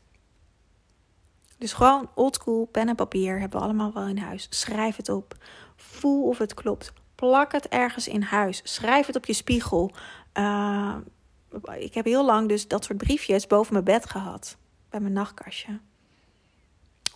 Dus 1.59 1.73
gewoon 1.73 2.11
oldschool, 2.15 2.65
pen 2.65 2.89
en 2.89 2.95
papier 2.95 3.41
hebben 3.41 3.59
we 3.59 3.65
allemaal 3.65 3.93
wel 3.93 4.07
in 4.07 4.19
huis. 4.19 4.47
Schrijf 4.51 4.97
het 4.97 5.09
op. 5.09 5.35
Voel 5.77 6.29
of 6.29 6.39
het 6.39 6.55
klopt. 6.55 6.93
Plak 7.15 7.53
het 7.53 7.69
ergens 7.69 8.09
in 8.09 8.23
huis. 8.23 8.61
Schrijf 8.65 9.07
het 9.07 9.17
op 9.17 9.25
je 9.25 9.33
spiegel. 9.33 9.93
Uh, 10.35 10.97
ik 11.79 11.95
heb 11.95 12.05
heel 12.05 12.25
lang 12.25 12.49
dus 12.49 12.69
dat 12.69 12.85
soort 12.85 12.99
briefjes 12.99 13.47
boven 13.47 13.73
mijn 13.73 13.85
bed 13.85 14.11
gehad. 14.11 14.57
Bij 14.91 15.01
mijn 15.01 15.13
nachtkastje. 15.13 15.81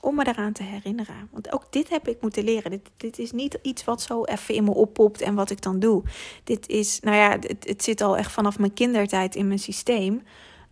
Om 0.01 0.15
me 0.15 0.25
daaraan 0.25 0.53
te 0.53 0.63
herinneren. 0.63 1.29
Want 1.31 1.53
ook 1.53 1.73
dit 1.73 1.89
heb 1.89 2.09
ik 2.09 2.21
moeten 2.21 2.45
leren. 2.45 2.71
Dit, 2.71 2.91
dit 2.97 3.19
is 3.19 3.33
niet 3.33 3.59
iets 3.63 3.85
wat 3.85 4.03
zo 4.03 4.25
even 4.25 4.55
in 4.55 4.65
me 4.65 4.75
oppopt 4.75 5.21
en 5.21 5.35
wat 5.35 5.51
ik 5.51 5.63
dan 5.63 5.79
doe. 5.79 6.03
Dit 6.45 6.69
is, 6.69 7.01
nou 7.01 7.17
ja, 7.17 7.31
het, 7.31 7.69
het 7.69 7.85
zit 7.85 8.01
al 8.01 8.17
echt 8.17 8.33
vanaf 8.33 8.59
mijn 8.59 8.73
kindertijd 8.73 9.35
in 9.35 9.47
mijn 9.47 9.59
systeem. 9.59 10.23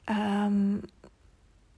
Ehm, 0.04 0.76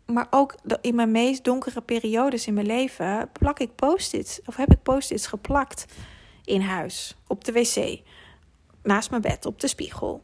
maar 0.07 0.27
ook 0.31 0.55
in 0.81 0.95
mijn 0.95 1.11
meest 1.11 1.45
donkere 1.45 1.81
periodes 1.81 2.47
in 2.47 2.55
mijn 2.55 2.67
leven 2.67 3.31
plak 3.33 3.59
ik 3.59 3.75
post-its. 3.75 4.41
Of 4.45 4.57
heb 4.57 4.73
ik 4.73 4.83
post-its 4.83 5.27
geplakt 5.27 5.85
in 6.45 6.61
huis. 6.61 7.17
Op 7.27 7.45
de 7.45 7.53
wc. 7.53 8.01
Naast 8.83 9.11
mijn 9.11 9.23
bed. 9.23 9.47
Op 9.47 9.61
de 9.61 9.69
spiegel. 9.69 10.23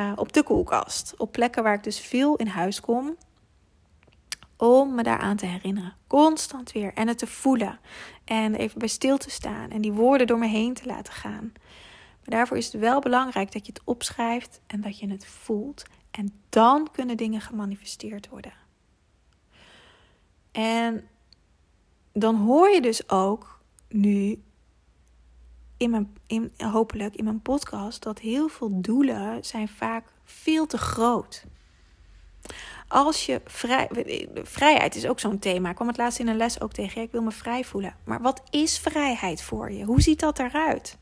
Uh, 0.00 0.12
op 0.16 0.32
de 0.32 0.42
koelkast. 0.42 1.14
Op 1.16 1.32
plekken 1.32 1.62
waar 1.62 1.74
ik 1.74 1.84
dus 1.84 2.00
veel 2.00 2.36
in 2.36 2.46
huis 2.46 2.80
kom. 2.80 3.16
Om 4.56 4.94
me 4.94 5.02
daaraan 5.02 5.36
te 5.36 5.46
herinneren. 5.46 5.94
Constant 6.06 6.72
weer. 6.72 6.94
En 6.94 7.08
het 7.08 7.18
te 7.18 7.26
voelen. 7.26 7.78
En 8.24 8.54
even 8.54 8.78
bij 8.78 8.88
stil 8.88 9.18
te 9.18 9.30
staan. 9.30 9.70
En 9.70 9.80
die 9.80 9.92
woorden 9.92 10.26
door 10.26 10.38
me 10.38 10.46
heen 10.46 10.74
te 10.74 10.86
laten 10.86 11.12
gaan. 11.12 11.52
Maar 12.20 12.38
daarvoor 12.38 12.56
is 12.56 12.72
het 12.72 12.80
wel 12.80 13.00
belangrijk 13.00 13.52
dat 13.52 13.66
je 13.66 13.72
het 13.72 13.82
opschrijft. 13.84 14.60
En 14.66 14.80
dat 14.80 14.98
je 14.98 15.08
het 15.08 15.26
voelt. 15.26 15.82
En 16.10 16.32
dan 16.48 16.88
kunnen 16.92 17.16
dingen 17.16 17.40
gemanifesteerd 17.40 18.28
worden. 18.28 18.52
En 20.52 21.08
dan 22.12 22.36
hoor 22.36 22.68
je 22.68 22.80
dus 22.80 23.08
ook 23.08 23.60
nu 23.88 24.42
in 25.76 25.90
mijn, 25.90 26.16
in, 26.26 26.52
hopelijk 26.56 27.16
in 27.16 27.24
mijn 27.24 27.42
podcast 27.42 28.02
dat 28.02 28.18
heel 28.18 28.48
veel 28.48 28.80
doelen 28.80 29.44
zijn 29.44 29.68
vaak 29.68 30.12
veel 30.24 30.66
te 30.66 30.78
groot. 30.78 31.44
Als 32.88 33.26
je 33.26 33.40
vrij, 33.44 33.88
vrijheid 34.42 34.94
is 34.94 35.06
ook 35.06 35.20
zo'n 35.20 35.38
thema. 35.38 35.68
Ik 35.68 35.74
kwam 35.74 35.88
het 35.88 35.96
laatst 35.96 36.18
in 36.18 36.28
een 36.28 36.36
les 36.36 36.60
ook 36.60 36.72
tegen. 36.72 37.02
ik 37.02 37.12
wil 37.12 37.22
me 37.22 37.30
vrij 37.30 37.64
voelen. 37.64 37.96
Maar 38.04 38.22
wat 38.22 38.42
is 38.50 38.78
vrijheid 38.78 39.42
voor 39.42 39.72
je? 39.72 39.84
Hoe 39.84 40.00
ziet 40.00 40.20
dat 40.20 40.38
eruit? 40.38 40.98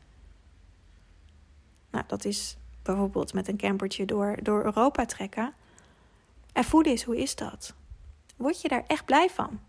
Nou, 1.91 2.03
dat 2.07 2.25
is 2.25 2.57
bijvoorbeeld 2.83 3.33
met 3.33 3.47
een 3.47 3.57
campertje 3.57 4.05
door, 4.05 4.37
door 4.43 4.63
Europa 4.63 5.05
trekken. 5.05 5.53
En 6.53 6.63
voeden 6.63 6.93
is, 6.93 7.03
hoe 7.03 7.17
is 7.17 7.35
dat? 7.35 7.73
Word 8.35 8.61
je 8.61 8.67
daar 8.67 8.83
echt 8.87 9.05
blij 9.05 9.29
van? 9.29 9.59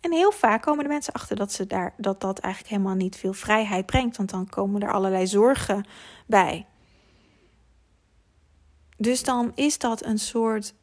En 0.00 0.12
heel 0.12 0.32
vaak 0.32 0.62
komen 0.62 0.84
de 0.84 0.90
mensen 0.90 1.12
achter 1.12 1.36
dat, 1.36 1.52
ze 1.52 1.66
daar, 1.66 1.94
dat 1.96 2.20
dat 2.20 2.38
eigenlijk 2.38 2.74
helemaal 2.74 2.94
niet 2.96 3.16
veel 3.16 3.32
vrijheid 3.32 3.86
brengt, 3.86 4.16
want 4.16 4.30
dan 4.30 4.48
komen 4.48 4.82
er 4.82 4.92
allerlei 4.92 5.26
zorgen 5.26 5.86
bij. 6.26 6.66
Dus 8.96 9.22
dan 9.22 9.52
is 9.54 9.78
dat 9.78 10.04
een 10.04 10.18
soort 10.18 10.74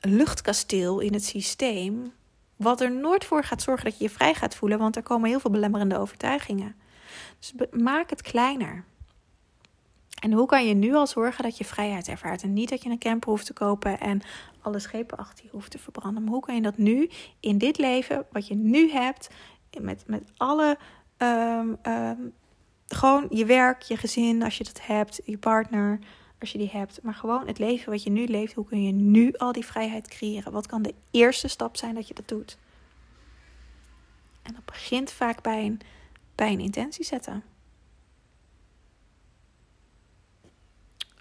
luchtkasteel 0.00 1.00
in 1.00 1.12
het 1.12 1.24
systeem, 1.24 2.12
wat 2.56 2.80
er 2.80 2.92
nooit 2.92 3.24
voor 3.24 3.44
gaat 3.44 3.62
zorgen 3.62 3.84
dat 3.84 3.98
je 3.98 4.04
je 4.04 4.10
vrij 4.10 4.34
gaat 4.34 4.54
voelen, 4.54 4.78
want 4.78 4.96
er 4.96 5.02
komen 5.02 5.28
heel 5.28 5.40
veel 5.40 5.50
belemmerende 5.50 5.98
overtuigingen. 5.98 6.74
Dus 7.38 7.52
maak 7.70 8.10
het 8.10 8.22
kleiner. 8.22 8.84
En 10.20 10.32
hoe 10.32 10.46
kan 10.46 10.66
je 10.66 10.74
nu 10.74 10.94
al 10.94 11.06
zorgen 11.06 11.44
dat 11.44 11.58
je 11.58 11.64
vrijheid 11.64 12.08
ervaart? 12.08 12.42
En 12.42 12.52
niet 12.52 12.68
dat 12.68 12.82
je 12.82 12.90
een 12.90 12.98
camper 12.98 13.30
hoeft 13.30 13.46
te 13.46 13.52
kopen 13.52 14.00
en 14.00 14.20
alle 14.60 14.78
schepen 14.78 15.18
achter 15.18 15.44
je 15.44 15.50
hoeft 15.50 15.70
te 15.70 15.78
verbranden. 15.78 16.22
Maar 16.22 16.32
hoe 16.32 16.42
kan 16.42 16.54
je 16.54 16.62
dat 16.62 16.76
nu 16.76 17.10
in 17.40 17.58
dit 17.58 17.78
leven, 17.78 18.26
wat 18.32 18.46
je 18.46 18.54
nu 18.54 18.90
hebt, 18.90 19.28
met, 19.80 20.04
met 20.06 20.22
alle. 20.36 20.78
Um, 21.18 21.78
um, 21.82 22.32
gewoon 22.86 23.26
je 23.30 23.44
werk, 23.44 23.82
je 23.82 23.96
gezin, 23.96 24.42
als 24.42 24.58
je 24.58 24.64
dat 24.64 24.80
hebt, 24.86 25.20
je 25.24 25.38
partner, 25.38 25.98
als 26.40 26.52
je 26.52 26.58
die 26.58 26.70
hebt. 26.70 27.02
Maar 27.02 27.14
gewoon 27.14 27.46
het 27.46 27.58
leven 27.58 27.92
wat 27.92 28.02
je 28.02 28.10
nu 28.10 28.26
leeft, 28.26 28.54
hoe 28.54 28.64
kun 28.64 28.82
je 28.82 28.92
nu 28.92 29.32
al 29.32 29.52
die 29.52 29.64
vrijheid 29.64 30.08
creëren? 30.08 30.52
Wat 30.52 30.66
kan 30.66 30.82
de 30.82 30.94
eerste 31.10 31.48
stap 31.48 31.76
zijn 31.76 31.94
dat 31.94 32.08
je 32.08 32.14
dat 32.14 32.28
doet? 32.28 32.58
En 34.42 34.54
dat 34.54 34.64
begint 34.64 35.12
vaak 35.12 35.42
bij 35.42 35.64
een, 35.64 35.80
bij 36.34 36.52
een 36.52 36.60
intentie 36.60 37.04
zetten. 37.04 37.42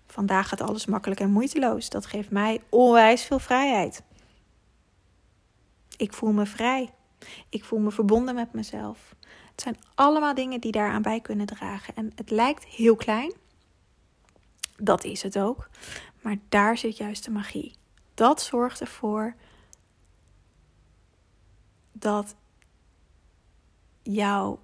Vandaag 0.07 0.49
gaat 0.49 0.61
alles 0.61 0.85
makkelijk 0.85 1.19
en 1.19 1.31
moeiteloos. 1.31 1.89
Dat 1.89 2.05
geeft 2.05 2.29
mij 2.31 2.61
onwijs 2.69 3.23
veel 3.23 3.39
vrijheid. 3.39 4.03
Ik 5.97 6.13
voel 6.13 6.31
me 6.31 6.45
vrij. 6.45 6.89
Ik 7.49 7.63
voel 7.63 7.79
me 7.79 7.91
verbonden 7.91 8.35
met 8.35 8.53
mezelf. 8.53 9.15
Het 9.51 9.61
zijn 9.61 9.77
allemaal 9.95 10.33
dingen 10.33 10.61
die 10.61 10.71
daaraan 10.71 11.01
bij 11.01 11.19
kunnen 11.19 11.45
dragen. 11.45 11.95
En 11.95 12.11
het 12.15 12.29
lijkt 12.29 12.65
heel 12.65 12.95
klein. 12.95 13.33
Dat 14.81 15.03
is 15.03 15.21
het 15.21 15.39
ook. 15.39 15.69
Maar 16.21 16.37
daar 16.49 16.77
zit 16.77 16.97
juist 16.97 17.25
de 17.25 17.31
magie. 17.31 17.75
Dat 18.13 18.41
zorgt 18.41 18.81
ervoor 18.81 19.35
dat 21.91 22.35
jouw 24.01 24.59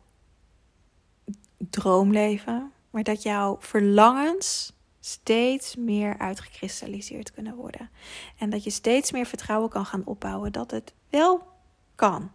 droomleven, 1.57 2.71
maar 2.89 3.03
dat 3.03 3.23
jouw 3.23 3.57
verlangens 3.59 4.73
steeds 4.99 5.75
meer 5.75 6.17
uitgekristalliseerd 6.17 7.31
kunnen 7.31 7.55
worden. 7.55 7.89
En 8.37 8.49
dat 8.49 8.63
je 8.63 8.69
steeds 8.69 9.11
meer 9.11 9.25
vertrouwen 9.25 9.69
kan 9.69 9.85
gaan 9.85 10.05
opbouwen 10.05 10.51
dat 10.51 10.71
het 10.71 10.93
wel 11.09 11.47
kan. 11.95 12.31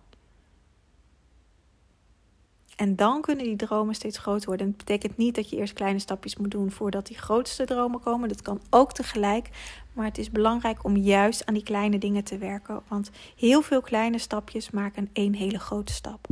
En 2.81 2.97
dan 2.97 3.21
kunnen 3.21 3.45
die 3.45 3.57
dromen 3.57 3.95
steeds 3.95 4.19
groter 4.19 4.47
worden. 4.47 4.66
En 4.66 4.73
het 4.73 4.85
betekent 4.85 5.16
niet 5.16 5.35
dat 5.35 5.51
je 5.51 5.57
eerst 5.57 5.73
kleine 5.73 5.99
stapjes 5.99 6.37
moet 6.37 6.51
doen 6.51 6.71
voordat 6.71 7.07
die 7.07 7.19
grootste 7.19 7.64
dromen 7.64 8.01
komen. 8.01 8.29
Dat 8.29 8.43
kan 8.43 8.61
ook 8.71 8.93
tegelijk. 8.93 9.49
Maar 9.93 10.05
het 10.05 10.19
is 10.19 10.31
belangrijk 10.31 10.85
om 10.85 10.97
juist 10.97 11.47
aan 11.47 11.55
die 11.55 11.62
kleine 11.62 11.99
dingen 11.99 12.25
te 12.25 12.38
werken. 12.38 12.83
Want 12.88 13.11
heel 13.37 13.62
veel 13.62 13.81
kleine 13.81 14.19
stapjes 14.19 14.71
maken 14.71 15.11
één 15.12 15.35
hele 15.35 15.59
grote 15.59 15.93
stap. 15.93 16.27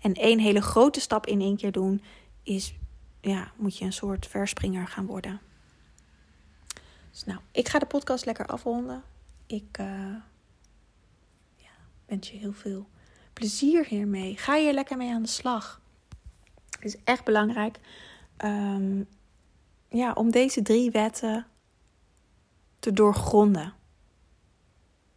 En 0.00 0.14
één 0.14 0.38
hele 0.38 0.60
grote 0.60 1.00
stap 1.00 1.26
in 1.26 1.40
één 1.40 1.56
keer 1.56 1.72
doen 1.72 2.02
is, 2.42 2.74
ja, 3.20 3.52
moet 3.56 3.78
je 3.78 3.84
een 3.84 3.92
soort 3.92 4.26
verspringer 4.26 4.86
gaan 4.86 5.06
worden. 5.06 5.40
Dus 7.10 7.24
nou, 7.24 7.40
ik 7.50 7.68
ga 7.68 7.78
de 7.78 7.86
podcast 7.86 8.24
lekker 8.24 8.46
afronden. 8.46 9.02
Ik 9.46 9.78
uh, 9.80 9.86
ja, 11.56 11.74
wens 12.06 12.30
je 12.30 12.36
heel 12.36 12.52
veel 12.52 12.88
plezier 13.32 13.86
hiermee. 13.86 14.36
Ga 14.36 14.56
hier 14.56 14.72
lekker 14.72 14.96
mee 14.96 15.12
aan 15.12 15.22
de 15.22 15.28
slag. 15.28 15.82
Is 16.84 16.96
echt 17.04 17.24
belangrijk 17.24 17.78
um, 18.44 19.08
ja, 19.88 20.12
om 20.12 20.30
deze 20.30 20.62
drie 20.62 20.90
wetten 20.90 21.46
te 22.78 22.92
doorgronden. 22.92 23.74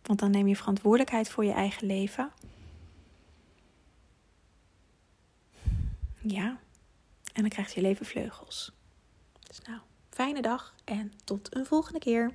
Want 0.02 0.20
dan 0.20 0.32
neem 0.32 0.48
je 0.48 0.56
verantwoordelijkheid 0.56 1.30
voor 1.30 1.46
je 1.46 1.52
eigen 1.52 1.88
leven. 1.88 2.32
Ja, 6.22 6.60
en 7.34 7.42
dan 7.42 7.50
krijgt 7.50 7.74
je 7.74 7.82
leven 7.82 8.06
vleugels. 8.06 8.72
Dus 9.40 9.62
nou. 9.62 9.80
Fijne 10.10 10.42
dag 10.42 10.76
en 10.84 11.14
tot 11.24 11.56
een 11.56 11.66
volgende 11.66 12.00
keer. 12.00 12.32